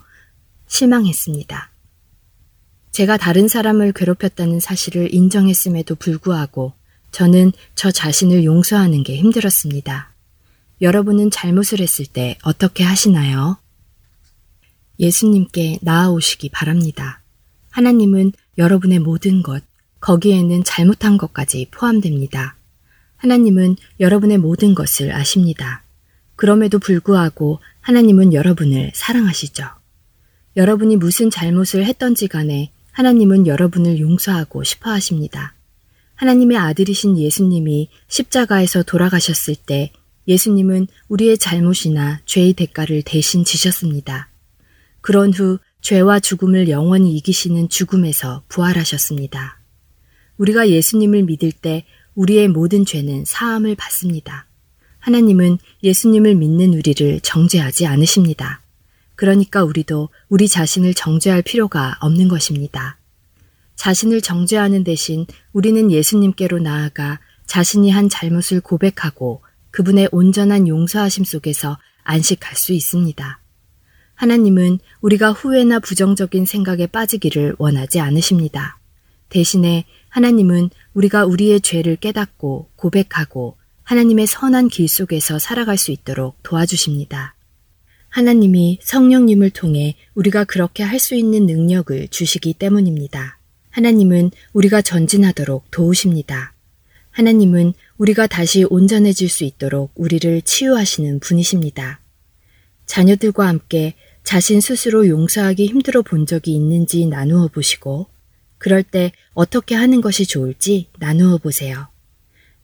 실망했습니다. 0.68 1.72
제가 2.92 3.18
다른 3.18 3.48
사람을 3.48 3.92
괴롭혔다는 3.94 4.60
사실을 4.60 5.12
인정했음에도 5.12 5.96
불구하고 5.96 6.74
저는 7.10 7.54
저 7.74 7.90
자신을 7.90 8.44
용서하는 8.44 9.02
게 9.02 9.18
힘들었습니다. 9.18 10.12
여러분은 10.84 11.32
잘못을 11.32 11.80
했을 11.80 12.06
때 12.06 12.38
어떻게 12.44 12.84
하시나요? 12.84 13.58
예수님께 15.00 15.80
나아오시기 15.82 16.50
바랍니다. 16.50 17.24
하나님은 17.72 18.34
여러분의 18.60 19.00
모든 19.00 19.42
것, 19.42 19.64
거기에는 20.02 20.66
잘못한 20.66 21.18
것까지 21.18 21.70
포함됩니다. 21.72 22.58
하나님은 23.18 23.76
여러분의 24.00 24.38
모든 24.38 24.76
것을 24.76 25.16
아십니다. 25.16 25.81
그럼에도 26.42 26.80
불구하고 26.80 27.60
하나님은 27.82 28.34
여러분을 28.34 28.94
사랑하시죠. 28.96 29.64
여러분이 30.58 30.98
무슨 30.98 31.30
잘못을 31.30 31.86
했던지 31.86 32.28
간에 32.28 32.72
하나님은 32.94 33.46
여러분을 33.46 34.00
용서하고 34.00 34.64
싶어 34.64 34.90
하십니다. 34.90 35.54
하나님의 36.16 36.58
아들이신 36.58 37.20
예수님이 37.20 37.90
십자가에서 38.08 38.82
돌아가셨을 38.82 39.54
때 39.68 39.92
예수님은 40.28 40.88
우리의 41.10 41.38
잘못이나 41.38 42.22
죄의 42.26 42.54
대가를 42.54 43.04
대신 43.04 43.46
지셨습니다. 43.46 44.32
그런 45.02 45.32
후 45.32 45.60
죄와 45.82 46.20
죽음을 46.20 46.70
영원히 46.70 47.16
이기시는 47.18 47.70
죽음에서 47.70 48.46
부활하셨습니다. 48.48 49.60
우리가 50.38 50.70
예수님을 50.70 51.22
믿을 51.22 51.52
때 51.52 51.86
우리의 52.16 52.48
모든 52.48 52.84
죄는 52.84 53.26
사함을 53.26 53.76
받습니다. 53.76 54.48
하나님은 55.02 55.58
예수님을 55.84 56.36
믿는 56.36 56.74
우리를 56.74 57.20
정죄하지 57.22 57.86
않으십니다. 57.86 58.62
그러니까 59.16 59.64
우리도 59.64 60.10
우리 60.30 60.48
자신을 60.48 60.94
정죄할 60.94 61.42
필요가 61.42 61.98
없는 62.00 62.28
것입니다. 62.28 62.98
자신을 63.76 64.22
정죄하는 64.22 64.84
대신 64.84 65.26
우리는 65.54 65.92
예수님께로 65.92 66.60
나아가 66.60 67.20
자신이 67.48 67.90
한 67.90 68.10
잘못을 68.10 68.62
고백하고 68.62 69.42
그분의 69.72 70.10
온전한 70.12 70.68
용서하심 70.68 71.24
속에서 71.24 71.78
안식할 72.04 72.56
수 72.56 72.74
있습니다. 72.74 73.40
하나님은 74.14 74.80
우리가 75.02 75.32
후회나 75.32 75.80
부정적인 75.80 76.46
생각에 76.46 76.86
빠지기를 76.86 77.56
원하지 77.58 78.00
않으십니다. 78.00 78.78
대신에 79.30 79.86
하나님은 80.10 80.70
우리가 80.94 81.26
우리의 81.26 81.62
죄를 81.62 81.96
깨닫고 81.96 82.70
고백하고 82.76 83.58
하나님의 83.92 84.26
선한 84.26 84.70
길 84.70 84.88
속에서 84.88 85.38
살아갈 85.38 85.78
수 85.78 85.92
있도록 85.92 86.42
도와주십니다. 86.44 87.36
하나님이 88.08 88.80
성령님을 88.82 89.50
통해 89.50 89.98
우리가 90.16 90.46
그렇게 90.46 90.82
할 90.82 90.98
수 90.98 91.14
있는 91.14 91.46
능력을 91.46 92.08
주시기 92.08 92.54
때문입니다. 92.54 93.38
하나님은 93.72 94.32
우리가 94.54 94.82
전진하도록 94.82 95.72
도우십니다. 95.72 96.54
하나님은 97.10 97.74
우리가 97.98 98.28
다시 98.28 98.64
온전해질 98.64 99.28
수 99.28 99.44
있도록 99.44 99.92
우리를 99.96 100.42
치유하시는 100.44 101.20
분이십니다. 101.20 102.00
자녀들과 102.86 103.46
함께 103.46 103.96
자신 104.24 104.62
스스로 104.62 105.10
용서하기 105.10 105.66
힘들어 105.66 106.02
본 106.02 106.26
적이 106.26 106.54
있는지 106.54 107.08
나누어 107.08 107.50
보시고, 107.50 108.08
그럴 108.58 108.84
때 108.84 109.12
어떻게 109.34 109.76
하는 109.76 110.00
것이 110.00 110.26
좋을지 110.26 110.88
나누어 110.98 111.38
보세요. 111.40 111.91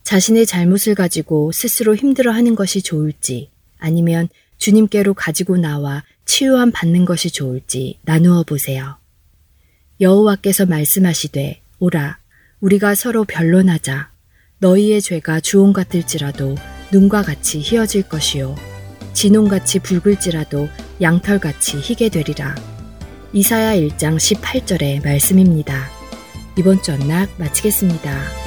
자신의 0.07 0.45
잘못을 0.45 0.95
가지고 0.95 1.51
스스로 1.51 1.93
힘들어 1.93 2.31
하는 2.31 2.55
것이 2.55 2.81
좋을지 2.81 3.49
아니면 3.77 4.29
주님께로 4.57 5.13
가지고 5.13 5.57
나와 5.57 6.05
치유함 6.23 6.71
받는 6.71 7.03
것이 7.03 7.29
좋을지 7.29 7.99
나누어 8.03 8.43
보세요. 8.43 8.95
여호와께서 9.99 10.65
말씀하시되 10.65 11.61
오라 11.79 12.19
우리가 12.61 12.95
서로 12.95 13.25
변론하자 13.25 14.09
너희의 14.59 15.01
죄가 15.01 15.41
주홍 15.41 15.73
같을지라도 15.73 16.55
눈과 16.93 17.23
같이 17.23 17.59
희어질 17.59 18.03
것이요 18.03 18.55
진홍같이 19.11 19.79
붉을지라도 19.79 20.69
양털같이 21.01 21.79
희게 21.79 22.07
되리라. 22.07 22.55
이사야 23.33 23.75
1장 23.75 24.15
18절의 24.15 25.03
말씀입니다. 25.03 25.89
이번 26.57 26.81
주 26.81 26.93
언락 26.93 27.29
마치겠습니다. 27.37 28.46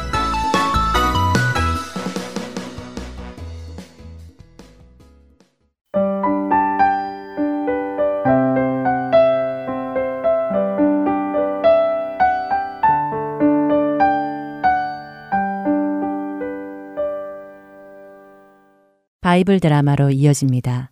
바이블 19.41 19.59
드라마로 19.59 20.11
이어집니다. 20.11 20.91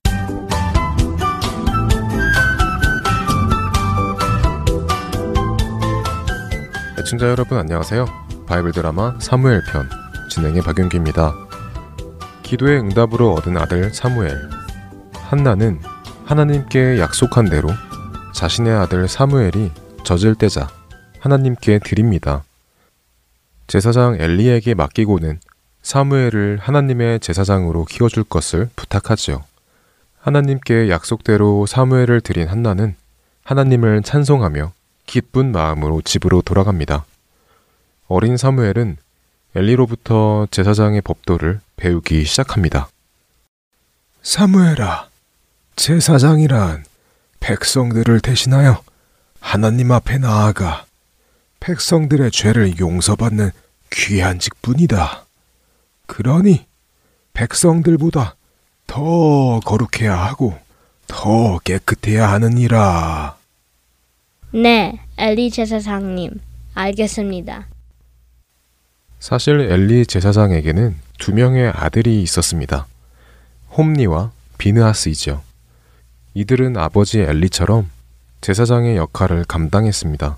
애청자 7.00 7.28
여러분 7.28 7.60
안녕하세요. 7.60 8.06
바이블 8.48 8.72
드라마 8.72 9.16
사무엘 9.20 9.62
편 9.72 9.88
진행의 10.32 10.64
박윤기입니다. 10.64 11.36
기도의 12.42 12.80
응답으로 12.80 13.34
얻은 13.34 13.56
아들 13.56 13.94
사무엘. 13.94 14.36
한나는 15.14 15.80
하나님께 16.26 17.00
약속한 17.00 17.50
대로 17.50 17.70
자신의 18.34 18.74
아들 18.74 19.08
사무엘이 19.08 19.72
젖을 20.04 20.34
떼자 20.34 20.68
하나님께 21.20 21.80
드립니다. 21.80 22.44
제사장 23.68 24.16
엘리에게 24.20 24.74
맡기고는 24.74 25.40
사무엘을 25.90 26.60
하나님의 26.62 27.20
제사장으로 27.20 27.86
키워줄 27.86 28.24
것을 28.26 28.70
부탁하지요. 28.76 29.44
하나님께 30.20 30.88
약속대로 30.88 31.66
사무엘을 31.66 32.22
드린 32.22 32.48
한나는 32.48 32.96
하나님을 33.44 34.04
찬송하며 34.04 34.72
기쁜 35.08 35.52
마음으로 35.52 36.04
집으로 36.04 36.44
돌아갑니다. 36.44 37.06
어린 38.08 38.38
사무엘은 38.38 38.98
엘리로부터 39.56 40.48
제사장의 40.52 41.02
법도를 41.02 41.60
배우기 41.78 42.24
시작합니다. 42.24 42.90
사무엘아, 44.22 45.08
제사장이란 45.76 46.84
백성들을 47.40 48.20
대신하여 48.20 48.84
하나님 49.40 49.92
앞에 49.92 50.20
나아가 50.20 50.86
백성들의 51.60 52.30
죄를 52.30 52.78
용서받는 52.78 53.50
귀한 53.92 54.38
직분이다. 54.38 55.26
그러니 56.10 56.66
백성들보다 57.34 58.36
더 58.88 59.60
거룩해야 59.60 60.16
하고 60.16 60.58
더 61.08 61.60
깨끗해야 61.60 62.30
하느니라. 62.32 63.38
네, 64.52 65.00
엘리 65.18 65.52
제사장님. 65.52 66.42
알겠습니다. 66.74 67.68
사실 69.20 69.60
엘리 69.60 70.08
제사장에게는 70.08 70.96
두 71.20 71.32
명의 71.34 71.70
아들이 71.70 72.24
있었습니다. 72.24 72.88
홈니와 73.78 74.32
비느하스이죠. 74.58 75.44
이들은 76.34 76.76
아버지 76.76 77.20
엘리처럼 77.20 77.90
제사장의 78.42 78.98
역할을 78.98 79.46
감당했습니다. 79.46 80.38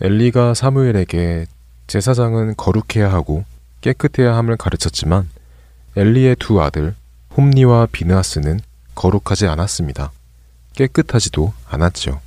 엘리가 0.00 0.54
사무엘에게 0.54 1.46
제사장은 1.86 2.54
거룩해야 2.56 3.12
하고 3.12 3.44
깨끗해야 3.80 4.36
함을 4.36 4.56
가르쳤지만 4.56 5.28
엘리의 5.96 6.36
두 6.38 6.62
아들 6.62 6.94
홈니와 7.36 7.86
비느하스는 7.90 8.60
거룩하지 8.94 9.46
않았습니다. 9.46 10.12
깨끗하지도 10.74 11.52
않았죠. 11.68 12.20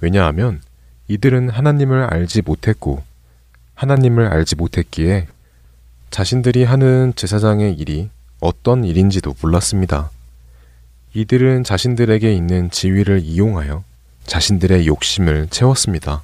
왜냐하면 0.00 0.60
이들은 1.08 1.50
하나님을 1.50 2.12
알지 2.12 2.42
못했고 2.42 3.02
하나님을 3.74 4.26
알지 4.26 4.56
못했기에 4.56 5.28
자신들이 6.10 6.64
하는 6.64 7.12
제사장의 7.16 7.74
일이 7.74 8.10
어떤 8.40 8.84
일인지도 8.84 9.34
몰랐습니다. 9.40 10.10
이들은 11.14 11.64
자신들에게 11.64 12.32
있는 12.32 12.70
지위를 12.70 13.20
이용하여 13.20 13.84
자신들의 14.26 14.86
욕심을 14.86 15.48
채웠습니다. 15.50 16.22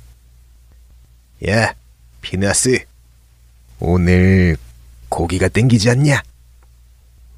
야, 1.48 1.74
피나스. 2.20 2.91
오늘 3.84 4.56
고기가 5.08 5.48
땡기지 5.48 5.90
않냐? 5.90 6.22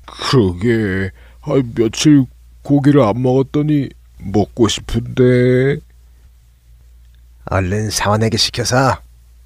그러게, 0.05 1.11
아, 1.41 1.63
며칠 1.75 2.27
고기를 2.63 3.01
안 3.01 3.23
먹었더니 3.23 3.89
먹고 4.19 4.69
싶은데. 4.69 5.79
얼른 7.47 7.89
사원에게 7.89 8.37
시켜서 8.37 9.01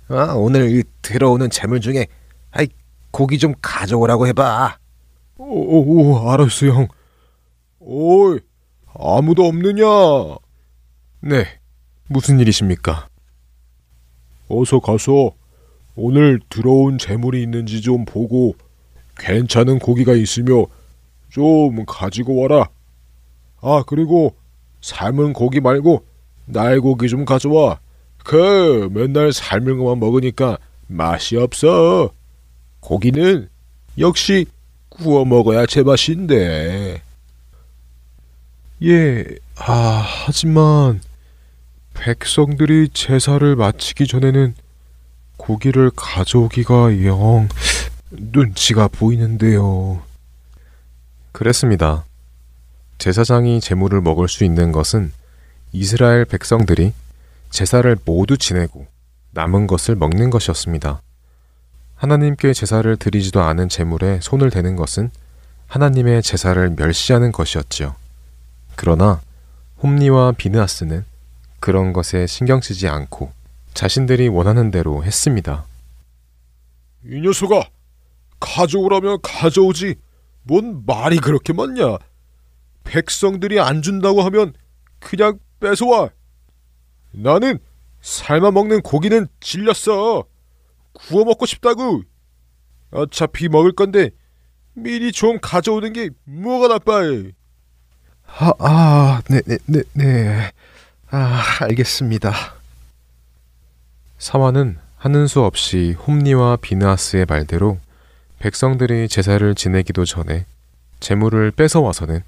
어, 0.09 0.17
오늘 0.35 0.77
이 0.77 0.83
들어오는 1.03 1.51
재물 1.51 1.81
중에 1.81 2.09
아이, 2.51 2.67
고기 3.13 3.39
좀 3.39 3.55
가져오라고 3.63 4.27
해봐. 4.27 4.79
오, 5.37 5.45
오, 5.45 6.31
알았어, 6.31 6.67
형. 6.67 6.89
어이, 7.79 8.41
아무도 8.95 9.47
없느냐? 9.47 9.85
네, 11.21 11.61
무슨 12.09 12.41
일이십니까? 12.41 13.09
어서 14.49 14.81
가서 14.81 15.38
오늘 16.01 16.39
들어온 16.49 16.97
재물이 16.97 17.43
있는지 17.43 17.81
좀 17.81 18.05
보고 18.05 18.55
괜찮은 19.19 19.81
고기가 19.81 20.15
있으며 20.15 20.67
좀 21.29 21.85
가지고 21.85 22.41
와라. 22.41 22.69
아, 23.61 23.83
그리고 23.85 24.37
삶은 24.81 25.33
고기 25.33 25.61
말고 25.61 26.05
날고기 26.47 27.09
좀 27.09 27.25
가져와. 27.25 27.81
그 28.19 28.89
맨날 28.93 29.33
삶은 29.33 29.79
것만 29.79 29.99
먹으니까 29.99 30.59
맛이 30.87 31.37
없어. 31.37 32.13
고기는 32.79 33.49
역시 33.99 34.47
구워 34.89 35.25
먹어야 35.25 35.67
제맛인데. 35.67 37.03
예, 38.85 39.25
아, 39.57 40.05
하지만 40.07 41.01
백성들이 41.95 42.91
제사를 42.91 43.57
마치기 43.57 44.07
전에는 44.07 44.55
고기를 45.39 45.91
가져오기가 45.97 47.05
영 47.05 47.49
눈치가 48.11 48.89
보이는데요. 48.89 50.03
그랬습니다. 51.33 52.05
제사장이 52.99 53.61
제물을 53.61 54.01
먹을 54.03 54.29
수 54.29 54.45
있는 54.45 54.73
것은 54.73 55.13
이스라엘 55.73 56.25
백성들이 56.27 56.93
제사를 57.51 57.97
모두 58.05 58.37
지내고 58.37 58.87
남은 59.31 59.67
것을 59.67 59.95
먹는 59.95 60.31
것이었습니다. 60.31 61.01
하나님께 61.95 62.53
제사를 62.53 62.97
드리지도 62.97 63.41
않은 63.41 63.69
제물에 63.69 64.21
손을 64.21 64.51
대는 64.51 64.77
것은 64.77 65.11
하나님의 65.67 66.23
제사를 66.23 66.71
멸시하는 66.71 67.33
것이었지요. 67.33 67.95
그러나 68.75 69.21
홈니와 69.83 70.33
비느하스는 70.33 71.05
그런 71.61 71.93
것에 71.93 72.27
신경 72.27 72.61
쓰지 72.61 72.89
않고 72.89 73.33
자신들이 73.75 74.29
원하는 74.29 74.71
대로 74.71 75.05
했습니다. 75.05 75.65
이 77.05 77.21
녀석아, 77.21 77.69
가져오라면 78.41 79.19
가져오지. 79.23 79.97
뭔 80.43 80.85
말이 80.87 81.19
그렇게 81.19 81.53
많냐? 81.53 81.99
백성들이 82.85 83.61
안 83.61 83.83
준다고 83.83 84.23
하면 84.23 84.55
그냥 84.99 85.39
뺏어와. 85.61 86.11
나는 87.13 87.59
삶아 88.01 88.51
먹는 88.51 88.83
고기는 88.83 89.27
질렸어. 89.41 90.25
구워 90.93 91.25
먹고 91.25 91.47
싶다고. 91.47 92.03
어차피 92.91 93.49
먹을 93.49 93.73
건데 93.73 94.11
미리 94.73 95.13
좀 95.13 95.39
가져오는 95.41 95.93
게 95.93 96.11
뭐가 96.25 96.69
나빠? 96.69 97.01
아, 98.27 98.53
아, 98.59 99.23
네, 99.29 99.41
네, 99.47 99.59
네, 99.67 99.83
네. 99.95 100.53
아, 101.11 101.43
알겠습니다. 101.61 102.58
사마는 104.19 104.79
하는 104.97 105.29
수 105.29 105.43
없이 105.43 105.95
홈니와 106.07 106.57
비느하스의 106.57 107.27
말대로 107.29 107.79
백성들이 108.41 109.09
제사를 109.09 109.55
지내기도 109.55 110.05
전에 110.05 110.45
재물을 110.99 111.53
뺏어와서는 111.53 112.23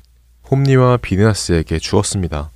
홈니와 0.51 0.99
비느하스에게 0.99 1.81
주었습니다. 1.81 2.51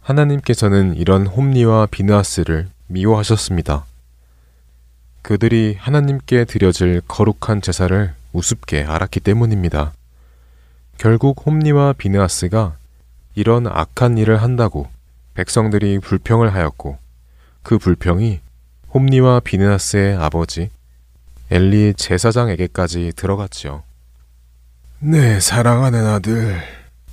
하나님께서는 0.00 0.96
이런 0.96 1.26
홈니와 1.26 1.86
비느하스를 1.86 2.68
미워하셨습니다. 2.86 3.84
그들이 5.20 5.76
하나님께 5.78 6.46
드려질 6.46 7.02
거룩한 7.06 7.60
제사를 7.60 8.14
우습게 8.32 8.84
알았기 8.84 9.20
때문입니다. 9.20 9.92
결국 10.96 11.44
홈니와 11.44 11.92
비느하스가 11.92 12.76
이런 13.34 13.66
악한 13.66 14.16
일을 14.16 14.40
한다고 14.40 14.88
백성들이 15.34 15.98
불평을 15.98 16.54
하였고 16.54 17.05
그 17.66 17.78
불평이 17.78 18.38
홈니와 18.94 19.40
비느하스의 19.40 20.16
아버지 20.18 20.70
엘리 21.50 21.94
제사장에게까지 21.94 23.14
들어갔지요. 23.16 23.82
내 25.00 25.40
사랑하는 25.40 26.06
아들 26.06 26.62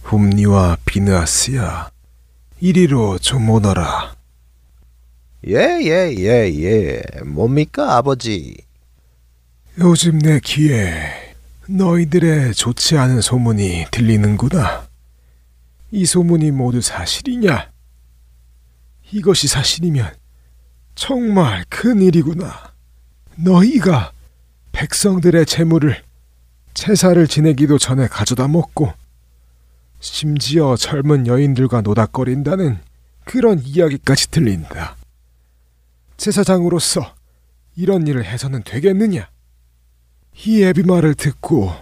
훔니와 0.04 0.78
비느하스야 0.86 1.90
이리로 2.60 3.18
좀 3.18 3.50
오너라. 3.50 4.14
예, 5.48 5.80
예, 5.82 6.14
예, 6.20 6.54
예. 6.54 7.02
뭡니까, 7.26 7.98
아버지? 7.98 8.56
요즘 9.80 10.20
내 10.20 10.40
귀에 10.40 11.34
너희들의 11.68 12.54
좋지 12.54 13.00
않은 13.00 13.22
소문이 13.22 13.88
들리는구나. 13.90 14.88
이 15.90 16.06
소문이 16.06 16.52
모두 16.52 16.80
사실이냐? 16.80 17.72
이것이 19.12 19.48
사실이면 19.48 20.22
정말 20.96 21.66
큰 21.70 22.02
일이구나. 22.02 22.74
너희가 23.36 24.12
백성들의 24.72 25.46
재물을 25.46 26.02
제사를 26.74 27.28
지내기도 27.28 27.78
전에 27.78 28.08
가져다 28.08 28.48
먹고 28.48 28.94
심지어 30.00 30.76
젊은 30.76 31.28
여인들과 31.28 31.82
노닥거린다는 31.82 32.80
그런 33.26 33.60
이야기까지 33.64 34.32
들린다. 34.32 34.96
제사장으로서 36.18 37.16
이런 37.76 38.06
일을 38.08 38.26
해서는 38.26 38.64
되겠느냐? 38.64 39.30
이 40.46 40.64
애비 40.64 40.84
말을 40.84 41.16
듣고 41.16 41.74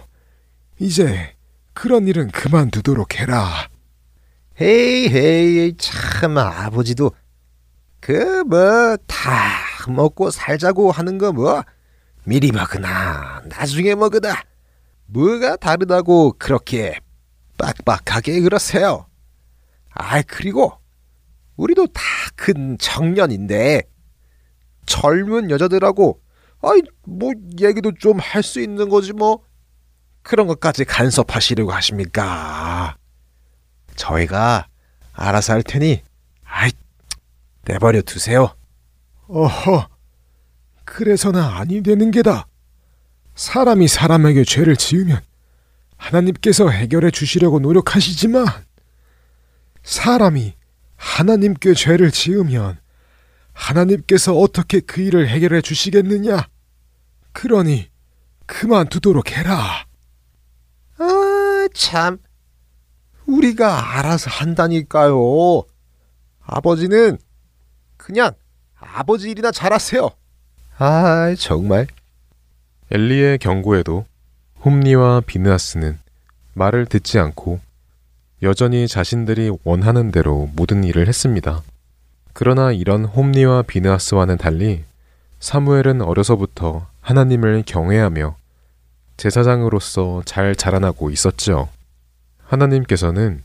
이제 0.78 1.34
그런 1.74 2.06
일은 2.06 2.30
그만두도록 2.30 3.18
해라. 3.18 3.68
헤이 4.60 5.08
헤이 5.08 5.76
참 5.78 6.38
아버지도 6.38 7.12
그 8.02 8.42
뭐 8.44 8.96
다 9.06 9.30
먹고 9.88 10.30
살자고 10.30 10.90
하는 10.92 11.18
거 11.18 11.32
뭐 11.32 11.62
미리 12.24 12.52
먹으나 12.52 13.42
나중에 13.46 13.94
먹으나 13.94 14.34
뭐가 15.06 15.56
다르다고 15.56 16.34
그렇게 16.38 16.98
빡빡하게 17.58 18.40
그러세요. 18.40 19.06
아 19.90 20.22
그리고 20.22 20.72
우리도 21.56 21.86
다 21.88 22.02
큰 22.34 22.76
청년인데 22.78 23.82
젊은 24.86 25.50
여자들하고 25.50 26.20
아이 26.62 26.80
뭐 27.06 27.32
얘기도 27.60 27.92
좀 27.94 28.18
할 28.18 28.42
수 28.42 28.60
있는 28.60 28.88
거지 28.88 29.12
뭐 29.12 29.44
그런 30.22 30.46
것까지 30.46 30.84
간섭하시려고 30.84 31.72
하십니까? 31.72 32.96
저희가 33.96 34.66
알아서 35.12 35.52
할 35.52 35.62
테니 35.62 36.02
아이 36.44 36.70
내버려 37.64 38.02
두세요. 38.02 38.54
어허, 39.28 39.88
그래서는 40.84 41.40
아니 41.40 41.82
되는 41.82 42.10
게다. 42.10 42.46
사람이 43.34 43.88
사람에게 43.88 44.44
죄를 44.44 44.76
지으면 44.76 45.20
하나님께서 45.96 46.68
해결해 46.68 47.10
주시려고 47.10 47.60
노력하시지만 47.60 48.46
사람이 49.82 50.54
하나님께 50.96 51.74
죄를 51.74 52.10
지으면 52.10 52.78
하나님께서 53.52 54.34
어떻게 54.34 54.80
그 54.80 55.00
일을 55.00 55.28
해결해 55.28 55.60
주시겠느냐? 55.60 56.48
그러니 57.32 57.88
그만두도록 58.46 59.32
해라. 59.32 59.86
아, 60.98 61.68
참. 61.74 62.18
우리가 63.26 63.98
알아서 63.98 64.30
한다니까요. 64.30 65.64
아버지는 66.40 67.18
그냥 68.02 68.32
아버지 68.80 69.30
일이나 69.30 69.52
잘하세요. 69.52 70.10
아, 70.78 71.34
정말. 71.38 71.86
엘리의 72.90 73.38
경고에도 73.38 74.06
홈니와 74.64 75.20
비느하스는 75.24 76.00
말을 76.54 76.86
듣지 76.86 77.20
않고 77.20 77.60
여전히 78.42 78.88
자신들이 78.88 79.52
원하는 79.62 80.10
대로 80.10 80.50
모든 80.56 80.82
일을 80.82 81.06
했습니다. 81.06 81.62
그러나 82.32 82.72
이런 82.72 83.04
홈니와 83.04 83.62
비느하스와는 83.62 84.36
달리 84.36 84.82
사무엘은 85.38 86.02
어려서부터 86.02 86.88
하나님을 87.02 87.62
경외하며 87.64 88.34
제사장으로서 89.16 90.22
잘 90.24 90.56
자라나고 90.56 91.10
있었죠. 91.10 91.68
하나님께서는 92.46 93.44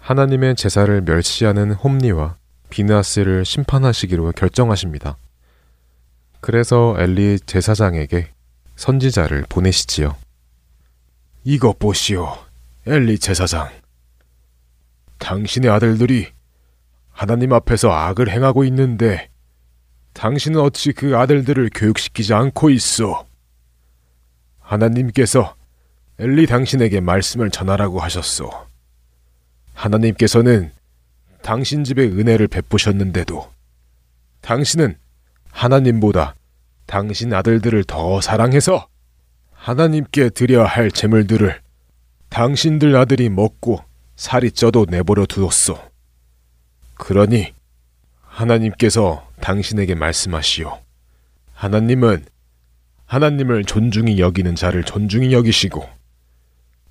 하나님의 0.00 0.54
제사를 0.54 1.00
멸시하는 1.00 1.72
홈니와 1.72 2.36
비느하스를 2.70 3.44
심판하시기로 3.44 4.32
결정하십니다. 4.32 5.16
그래서 6.40 6.94
엘리 6.98 7.40
제사장에게 7.46 8.30
선지자를 8.76 9.46
보내시지요. 9.48 10.16
이것 11.44 11.78
보시오, 11.78 12.36
엘리 12.86 13.18
제사장. 13.18 13.70
당신의 15.18 15.70
아들들이 15.70 16.28
하나님 17.10 17.52
앞에서 17.52 17.90
악을 17.90 18.28
행하고 18.28 18.64
있는데 18.64 19.30
당신은 20.12 20.60
어찌 20.60 20.92
그 20.92 21.16
아들들을 21.16 21.70
교육시키지 21.74 22.34
않고 22.34 22.70
있어? 22.70 23.26
하나님께서 24.60 25.54
엘리 26.18 26.46
당신에게 26.46 27.00
말씀을 27.00 27.50
전하라고 27.50 28.00
하셨소. 28.00 28.50
하나님께서는 29.74 30.72
당신 31.46 31.84
집에 31.84 32.02
은혜를 32.02 32.48
베푸셨는데도 32.48 33.48
당신은 34.40 34.98
하나님보다 35.52 36.34
당신 36.86 37.32
아들들을 37.32 37.84
더 37.84 38.20
사랑해서 38.20 38.88
하나님께 39.52 40.30
드려야 40.30 40.64
할 40.64 40.90
재물들을 40.90 41.60
당신들 42.30 42.96
아들이 42.96 43.28
먹고 43.28 43.78
살이 44.16 44.50
쪄도 44.50 44.86
내버려 44.90 45.24
두었소. 45.24 45.78
그러니 46.96 47.52
하나님께서 48.22 49.30
당신에게 49.40 49.94
말씀하시오. 49.94 50.80
하나님은 51.52 52.24
하나님을 53.04 53.62
존중히 53.66 54.18
여기는 54.18 54.56
자를 54.56 54.82
존중히 54.82 55.32
여기시고 55.32 55.88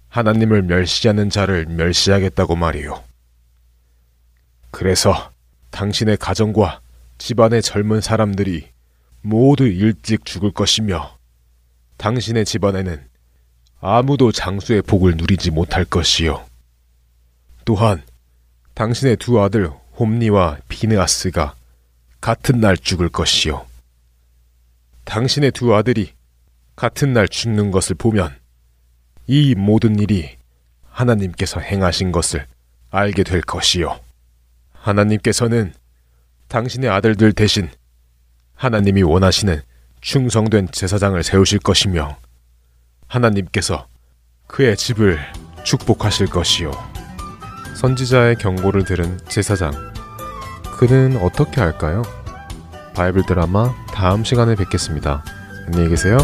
하나님을 0.08 0.62
멸시하는 0.62 1.30
자를 1.30 1.66
멸시하겠다고 1.66 2.56
말이오. 2.56 3.14
그래서 4.76 5.32
당신의 5.71 6.17
가정과 6.17 6.82
집안의 7.17 7.61
젊은 7.61 8.01
사람들이 8.01 8.67
모두 9.21 9.65
일찍 9.65 10.26
죽을 10.26 10.51
것이며 10.51 11.17
당신의 11.95 12.43
집안에는 12.43 13.01
아무도 13.80 14.34
장수의 14.34 14.82
복을 14.82 15.15
누리지 15.15 15.51
못할 15.51 15.86
것이요. 15.86 16.45
또한 17.63 18.03
당신의 18.73 19.15
두 19.15 19.41
아들 19.41 19.69
홈니와 19.97 20.57
비느아스가 20.67 21.55
같은 22.19 22.59
날 22.59 22.76
죽을 22.76 23.07
것이요. 23.07 23.65
당신의 25.05 25.51
두 25.51 25.73
아들이 25.73 26.11
같은 26.76 27.13
날 27.13 27.30
죽는 27.30 27.71
것을 27.71 27.95
보면 27.95 28.38
이 29.26 29.55
모든 29.55 29.97
일이 29.99 30.36
하나님께서 30.89 31.61
행하신 31.61 32.11
것을 32.11 32.45
알게 32.89 33.23
될 33.23 33.39
것이요. 33.39 34.03
하나님께서는 34.86 35.74
당신의 36.48 36.90
아들들 36.90 37.34
대신 37.34 37.70
하나님이 38.54 39.02
원하시는 39.02 39.62
충성된 40.02 40.70
제사장을 40.72 41.22
세우실 41.24 41.60
것이며 41.60 42.18
하나님께서 43.08 43.88
그의 44.48 44.78
집을 44.78 45.20
축복하실 45.64 46.28
것이요. 46.28 46.72
선지자의 47.76 48.36
경고를 48.36 48.86
들은 48.86 49.18
제사장. 49.28 49.72
그는 50.78 51.18
어떻게 51.18 51.62
할까요? 51.62 52.04
바이블 52.94 53.26
드라마 53.26 53.74
다음 53.88 54.24
시간에 54.24 54.56
뵙겠습니다. 54.56 55.26
안녕히 55.66 55.90
계세요. 55.90 56.18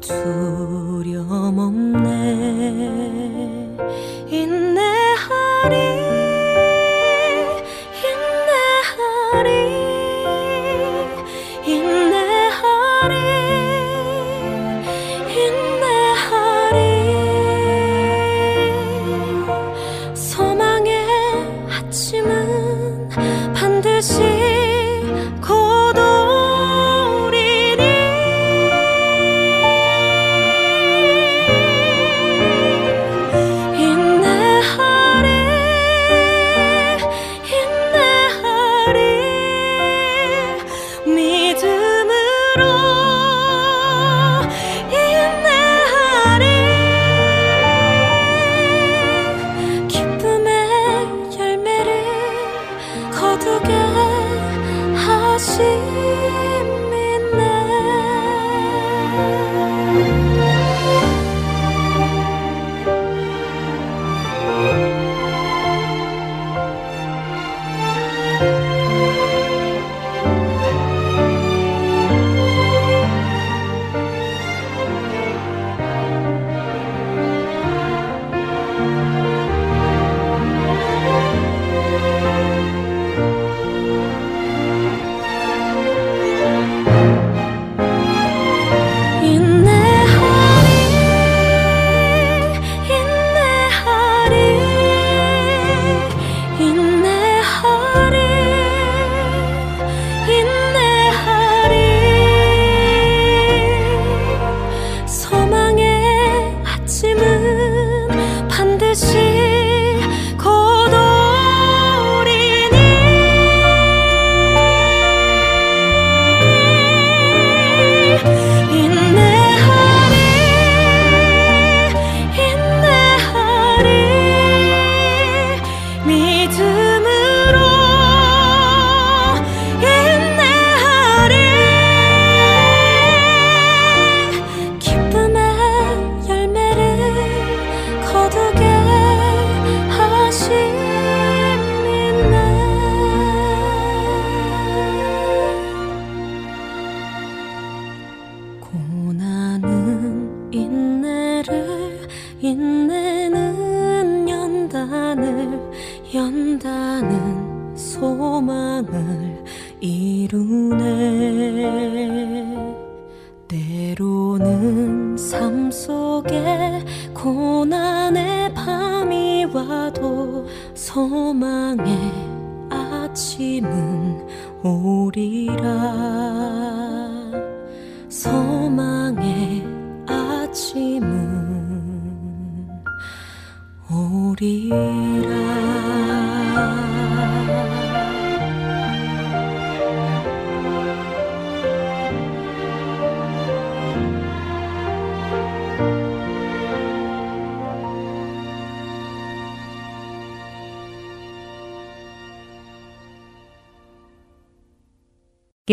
두려움 0.00 1.58
없네. 1.58 2.08
인내 4.28 5.03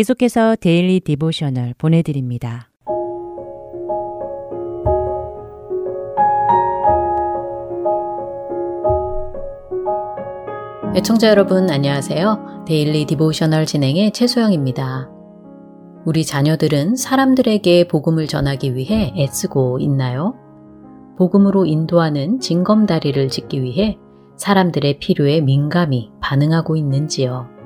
계속해서 0.02 0.56
Daily 0.56 0.98
Devotional 0.98 1.74
보내드립니다. 1.78 2.68
애청자 10.96 11.28
여러분 11.28 11.70
안녕하세요. 11.70 12.64
Daily 12.66 13.04
Devotional 13.04 13.64
진행의 13.64 14.10
최소영입니다. 14.10 15.08
우리 16.04 16.24
자녀들은 16.24 16.96
사람들에게 16.96 17.86
복음을 17.86 18.26
전하기 18.26 18.74
위해 18.74 19.14
애쓰고 19.16 19.78
있나요? 19.78 20.34
복음으로 21.16 21.64
인도하는 21.64 22.40
징검다리를 22.40 23.28
짓기 23.28 23.62
위해 23.62 23.98
사람들의 24.36 24.98
필요에 24.98 25.40
민감히 25.40 26.10
반응하고 26.20 26.74
있는지요? 26.74 27.61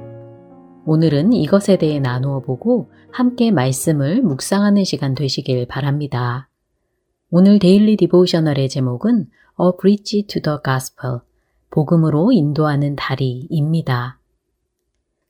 오늘은 0.89 1.33
이것에 1.33 1.79
대해 1.79 1.99
나누어 1.99 2.39
보고 2.39 2.93
함께 3.11 3.51
말씀을 3.51 4.23
묵상하는 4.23 4.85
시간 4.85 5.17
되시길 5.17 5.67
바랍니다. 5.67 6.49
오늘 7.29 7.59
Daily 7.59 7.97
Devotional의 7.97 8.69
제목은 8.69 9.27
A 9.61 9.71
Bridge 9.81 10.29
to 10.29 10.41
the 10.41 10.59
Gospel, 10.65 11.19
복음으로 11.71 12.31
인도하는 12.31 12.95
다리입니다. 12.95 14.21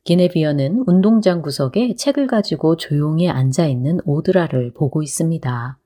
기네비어는 0.05 0.85
운동장 0.87 1.41
구석에 1.41 1.95
책을 1.95 2.27
가지고 2.27 2.77
조용히 2.77 3.31
앉아 3.31 3.67
있는 3.67 4.01
오드라를 4.05 4.75
보고 4.75 5.03
있습니다. 5.03 5.79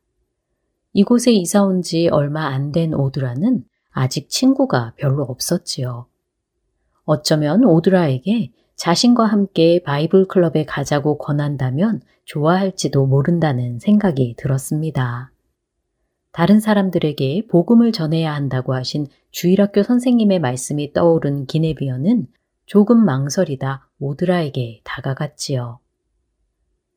이곳에 0.95 1.31
이사 1.31 1.63
온 1.63 1.81
지 1.83 2.09
얼마 2.09 2.47
안 2.47 2.73
된 2.73 2.93
오드라는 2.93 3.63
아직 3.93 4.29
친구가 4.31 4.95
별로 4.97 5.23
없었지요. 5.23 6.07
어쩌면 7.05 7.65
오드라에게 7.65 8.51
자신과 8.81 9.27
함께 9.27 9.83
바이블 9.83 10.27
클럽에 10.27 10.65
가자고 10.65 11.19
권한다면 11.19 12.01
좋아할지도 12.25 13.05
모른다는 13.05 13.79
생각이 13.79 14.37
들었습니다. 14.39 15.31
다른 16.33 16.61
사람들에게 16.61 17.49
복음을 17.49 17.93
전해야 17.93 18.35
한다고 18.35 18.73
하신 18.73 19.09
주일학교 19.33 19.83
선생님의 19.83 20.39
말씀이 20.39 20.95
떠오른 20.95 21.45
기네비어는 21.45 22.29
조금 22.65 23.05
망설이다 23.05 23.91
오드라에게 23.99 24.81
다가갔지요. 24.83 25.79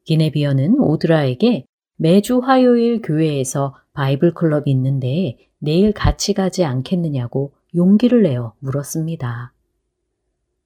기네비어는 0.05 0.79
오드라에게 0.79 1.65
매주 1.97 2.39
화요일 2.39 3.01
교회에서 3.01 3.75
바이블 3.91 4.34
클럽이 4.36 4.71
있는데 4.71 5.36
내일 5.59 5.91
같이 5.91 6.34
가지 6.34 6.63
않겠느냐고 6.63 7.51
용기를 7.75 8.23
내어 8.23 8.53
물었습니다. 8.59 9.51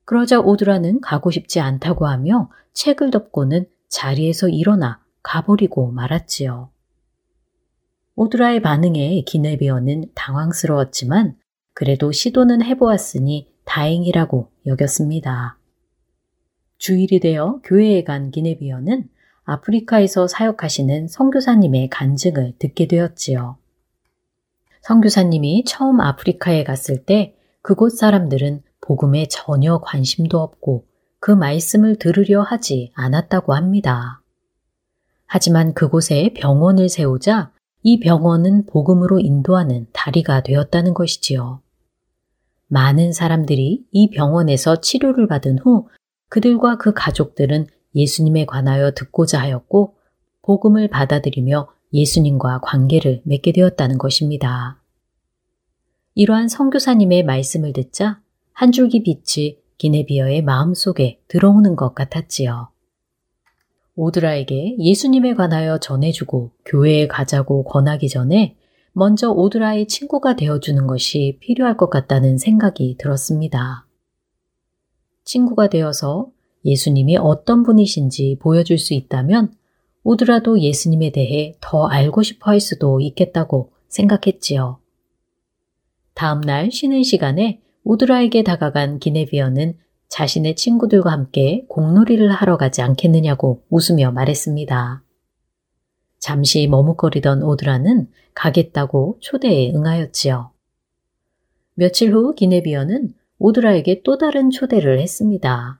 그러자 0.08 0.40
오드라는 0.40 1.02
가고 1.02 1.32
싶지 1.32 1.60
않다고 1.60 2.08
하며 2.08 2.50
책을 2.72 3.12
덮고는 3.12 3.66
자리에서 3.90 4.48
일어나 4.48 5.02
가버리고 5.22 5.92
말았지요. 5.92 6.70
오드라의 8.16 8.62
반응에 8.62 9.22
기네비어는 9.28 10.12
당황스러웠지만 10.16 11.36
그래도 11.74 12.14
시도는 12.14 12.64
해보았으니 12.64 13.52
다행이라고 13.66 14.50
여겼습니다. 14.66 15.58
주일이 16.78 17.20
되어 17.20 17.60
교회에 17.66 18.06
간 18.06 18.32
기네비어는 18.32 19.10
아프리카에서 19.44 20.30
사역하시는 20.30 21.10
선교사님의 21.10 21.90
간증을 21.90 22.54
듣게 22.60 22.88
되었지요. 22.88 23.58
선교사님이 24.84 25.66
처음 25.66 26.00
아프리카에 26.00 26.64
갔을 26.64 27.04
때 27.04 27.36
그곳 27.62 27.90
사람들은 27.98 28.64
복음에 28.88 29.28
전혀 29.30 29.80
관심도 29.80 30.40
없고 30.40 30.86
그 31.20 31.32
말씀을 31.32 31.98
들으려 31.98 32.42
하지 32.42 32.94
않았다고 32.96 33.54
합니다. 33.54 34.22
하지만 35.26 35.74
그곳에 35.74 36.32
병원을 36.34 36.88
세우자 36.88 37.52
이 37.84 38.00
병원은 38.00 38.66
복음으로 38.66 39.20
인도하는 39.20 39.88
다리가 39.92 40.42
되었다는 40.44 40.94
것이지요. 40.94 41.62
많은 42.68 43.12
사람들이 43.12 43.86
이 43.92 44.10
병원에서 44.10 44.80
치료를 44.80 45.28
받은 45.28 45.60
후 45.60 45.90
그들과 46.30 46.78
그 46.78 46.94
가족들은 46.94 47.68
예수님에 47.94 48.46
관하여 48.46 48.92
듣고자 48.92 49.42
하였고 49.42 49.96
복음을 50.44 50.88
받아들이며 50.88 51.68
예수님과 51.92 52.62
관계를 52.62 53.22
맺게 53.26 53.52
되었다는 53.52 53.98
것입니다. 53.98 54.82
이러한 56.16 56.48
선교사님의 56.48 57.24
말씀을 57.24 57.74
듣자 57.74 58.22
한 58.58 58.72
줄기 58.72 59.04
빛이 59.04 59.60
기네비어의 59.78 60.42
마음속에 60.42 61.22
들어오는 61.28 61.76
것 61.76 61.94
같았지요. 61.94 62.72
오드라에게 63.96 64.78
예수님에 64.80 65.36
관하여 65.36 65.78
전해주고 65.78 66.54
교회에 66.66 67.06
가자고 67.06 67.66
권하기 67.66 68.10
전에 68.10 68.56
먼저 68.94 69.30
오드라의 69.30 69.86
친구가 69.86 70.38
되어주는 70.38 70.88
것이 70.88 71.38
필요할 71.40 71.78
것 71.78 71.92
같다는 71.92 72.40
생각이 72.40 72.96
들었습니다. 72.98 73.86
친구가 75.24 75.70
되어서 75.70 76.32
예수님이 76.66 77.18
어떤 77.18 77.62
분이신지 77.62 78.40
보여줄 78.42 78.80
수 78.80 78.96
있다면 78.96 79.54
오드라도 80.02 80.60
예수님에 80.60 81.12
대해 81.12 81.54
더 81.62 81.86
알고 81.86 82.24
싶어 82.24 82.50
할 82.50 82.60
수도 82.60 83.02
있겠다고 83.02 83.72
생각했지요. 83.88 84.80
다음 86.16 86.42
날 86.42 86.72
쉬는 86.72 87.04
시간에 87.04 87.62
오드라에게 87.90 88.44
다가간 88.44 89.00
기네비어는 89.00 89.78
자신의 90.10 90.58
친구들과 90.58 91.10
함께 91.10 91.64
공놀이를 91.70 92.30
하러 92.32 92.58
가지 92.58 92.82
않겠느냐고 92.82 93.64
웃으며 93.70 94.12
말했습니다. 94.12 95.04
잠시 96.20 96.68
머뭇거리던 96.68 97.44
오드라는 97.44 98.10
가겠다고 98.34 99.20
초대에 99.22 99.72
응하였지요. 99.74 100.52
며칠 101.76 102.14
후 102.14 102.36
기네비어는 102.36 103.14
오드라에게 103.40 104.02
또 104.04 104.18
다른 104.18 104.50
초대를 104.50 105.00
했습니다. 105.00 105.80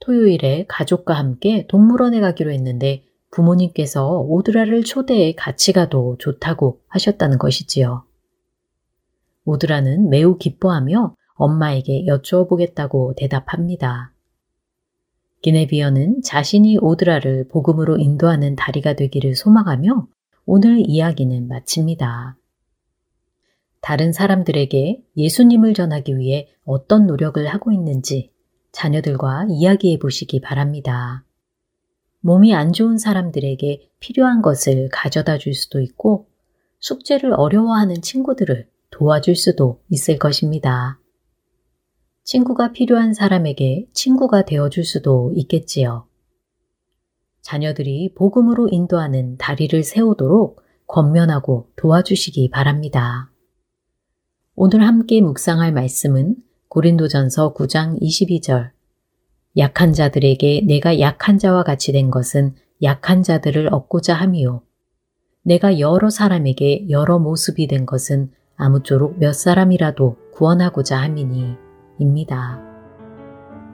토요일에 0.00 0.64
가족과 0.66 1.12
함께 1.12 1.66
동물원에 1.66 2.20
가기로 2.20 2.50
했는데 2.52 3.04
부모님께서 3.32 4.20
오드라를 4.20 4.82
초대해 4.82 5.34
같이 5.34 5.74
가도 5.74 6.16
좋다고 6.18 6.80
하셨다는 6.88 7.36
것이지요. 7.36 8.06
오드라는 9.46 10.10
매우 10.10 10.36
기뻐하며 10.36 11.14
엄마에게 11.34 12.06
여쭈어보겠다고 12.06 13.14
대답합니다. 13.16 14.12
기네비어는 15.42 16.22
자신이 16.22 16.78
오드라를 16.78 17.48
복음으로 17.48 17.98
인도하는 17.98 18.56
다리가 18.56 18.94
되기를 18.94 19.36
소망하며 19.36 20.08
오늘 20.44 20.82
이야기는 20.84 21.48
마칩니다. 21.48 22.36
다른 23.80 24.12
사람들에게 24.12 25.04
예수님을 25.16 25.74
전하기 25.74 26.18
위해 26.18 26.48
어떤 26.64 27.06
노력을 27.06 27.46
하고 27.46 27.70
있는지 27.70 28.32
자녀들과 28.72 29.46
이야기해 29.48 29.98
보시기 29.98 30.40
바랍니다. 30.40 31.24
몸이 32.20 32.52
안 32.52 32.72
좋은 32.72 32.98
사람들에게 32.98 33.88
필요한 34.00 34.42
것을 34.42 34.88
가져다 34.90 35.38
줄 35.38 35.54
수도 35.54 35.80
있고 35.80 36.26
숙제를 36.80 37.32
어려워하는 37.34 38.02
친구들을 38.02 38.66
도와줄 38.90 39.36
수도 39.36 39.80
있을 39.88 40.18
것입니다. 40.18 40.98
친구가 42.24 42.72
필요한 42.72 43.14
사람에게 43.14 43.88
친구가 43.92 44.44
되어줄 44.44 44.84
수도 44.84 45.32
있겠지요. 45.36 46.06
자녀들이 47.40 48.14
복음으로 48.14 48.68
인도하는 48.68 49.36
다리를 49.36 49.82
세우도록 49.84 50.62
권면하고 50.88 51.70
도와주시기 51.76 52.50
바랍니다. 52.50 53.30
오늘 54.56 54.86
함께 54.86 55.20
묵상할 55.20 55.72
말씀은 55.72 56.36
고린도전서 56.68 57.54
9장 57.54 58.00
22절. 58.00 58.70
약한 59.56 59.92
자들에게 59.92 60.62
내가 60.66 60.98
약한 60.98 61.38
자와 61.38 61.62
같이 61.62 61.92
된 61.92 62.10
것은 62.10 62.56
약한 62.82 63.22
자들을 63.22 63.72
얻고자 63.72 64.14
함이요. 64.14 64.62
내가 65.42 65.78
여러 65.78 66.10
사람에게 66.10 66.90
여러 66.90 67.18
모습이 67.18 67.68
된 67.68 67.86
것은 67.86 68.32
아무쪼록 68.56 69.18
몇 69.18 69.34
사람이라도 69.34 70.16
구원하고자 70.32 70.96
함이니 70.98 71.56
입니다. 71.98 72.60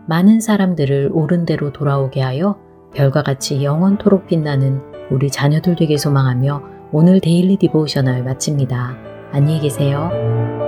많은 0.06 0.40
사람들을 0.40 1.10
옳은 1.12 1.46
대로 1.46 1.72
돌아오게 1.72 2.20
하여 2.20 2.58
별과 2.94 3.22
같이 3.22 3.64
영원토록 3.64 4.26
빛나는 4.26 4.80
우리 5.10 5.30
자녀들 5.30 5.76
되게 5.76 5.96
소망하며 5.96 6.62
오늘 6.92 7.20
Daily 7.20 7.56
Devotional 7.56 8.22
마칩니다. 8.24 8.96
안녕히 9.32 9.60
계세요. 9.60 10.61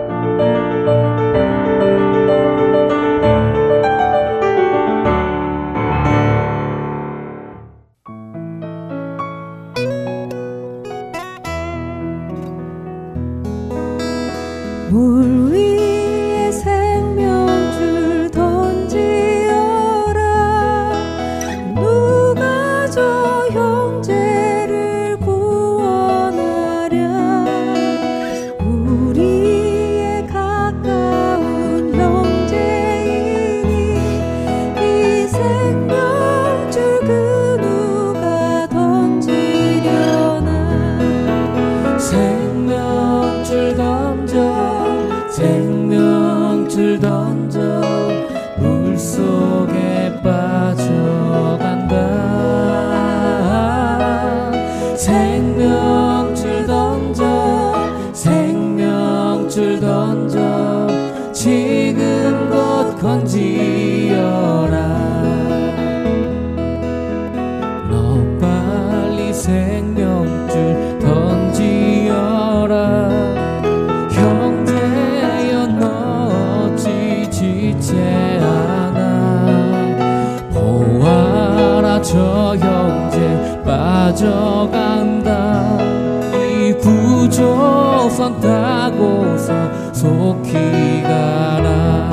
선 88.24 88.40
타고서 88.40 89.52
속히 89.92 91.02
가라. 91.02 92.08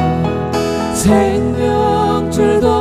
생명줄 0.94 2.60
던 2.60 2.81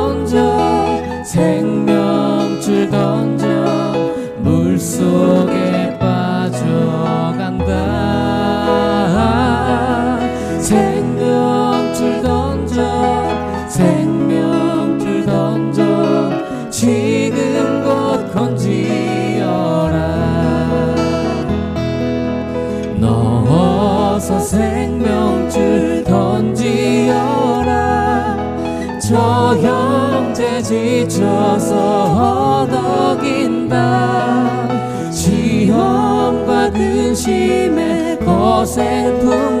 근심 38.63 39.60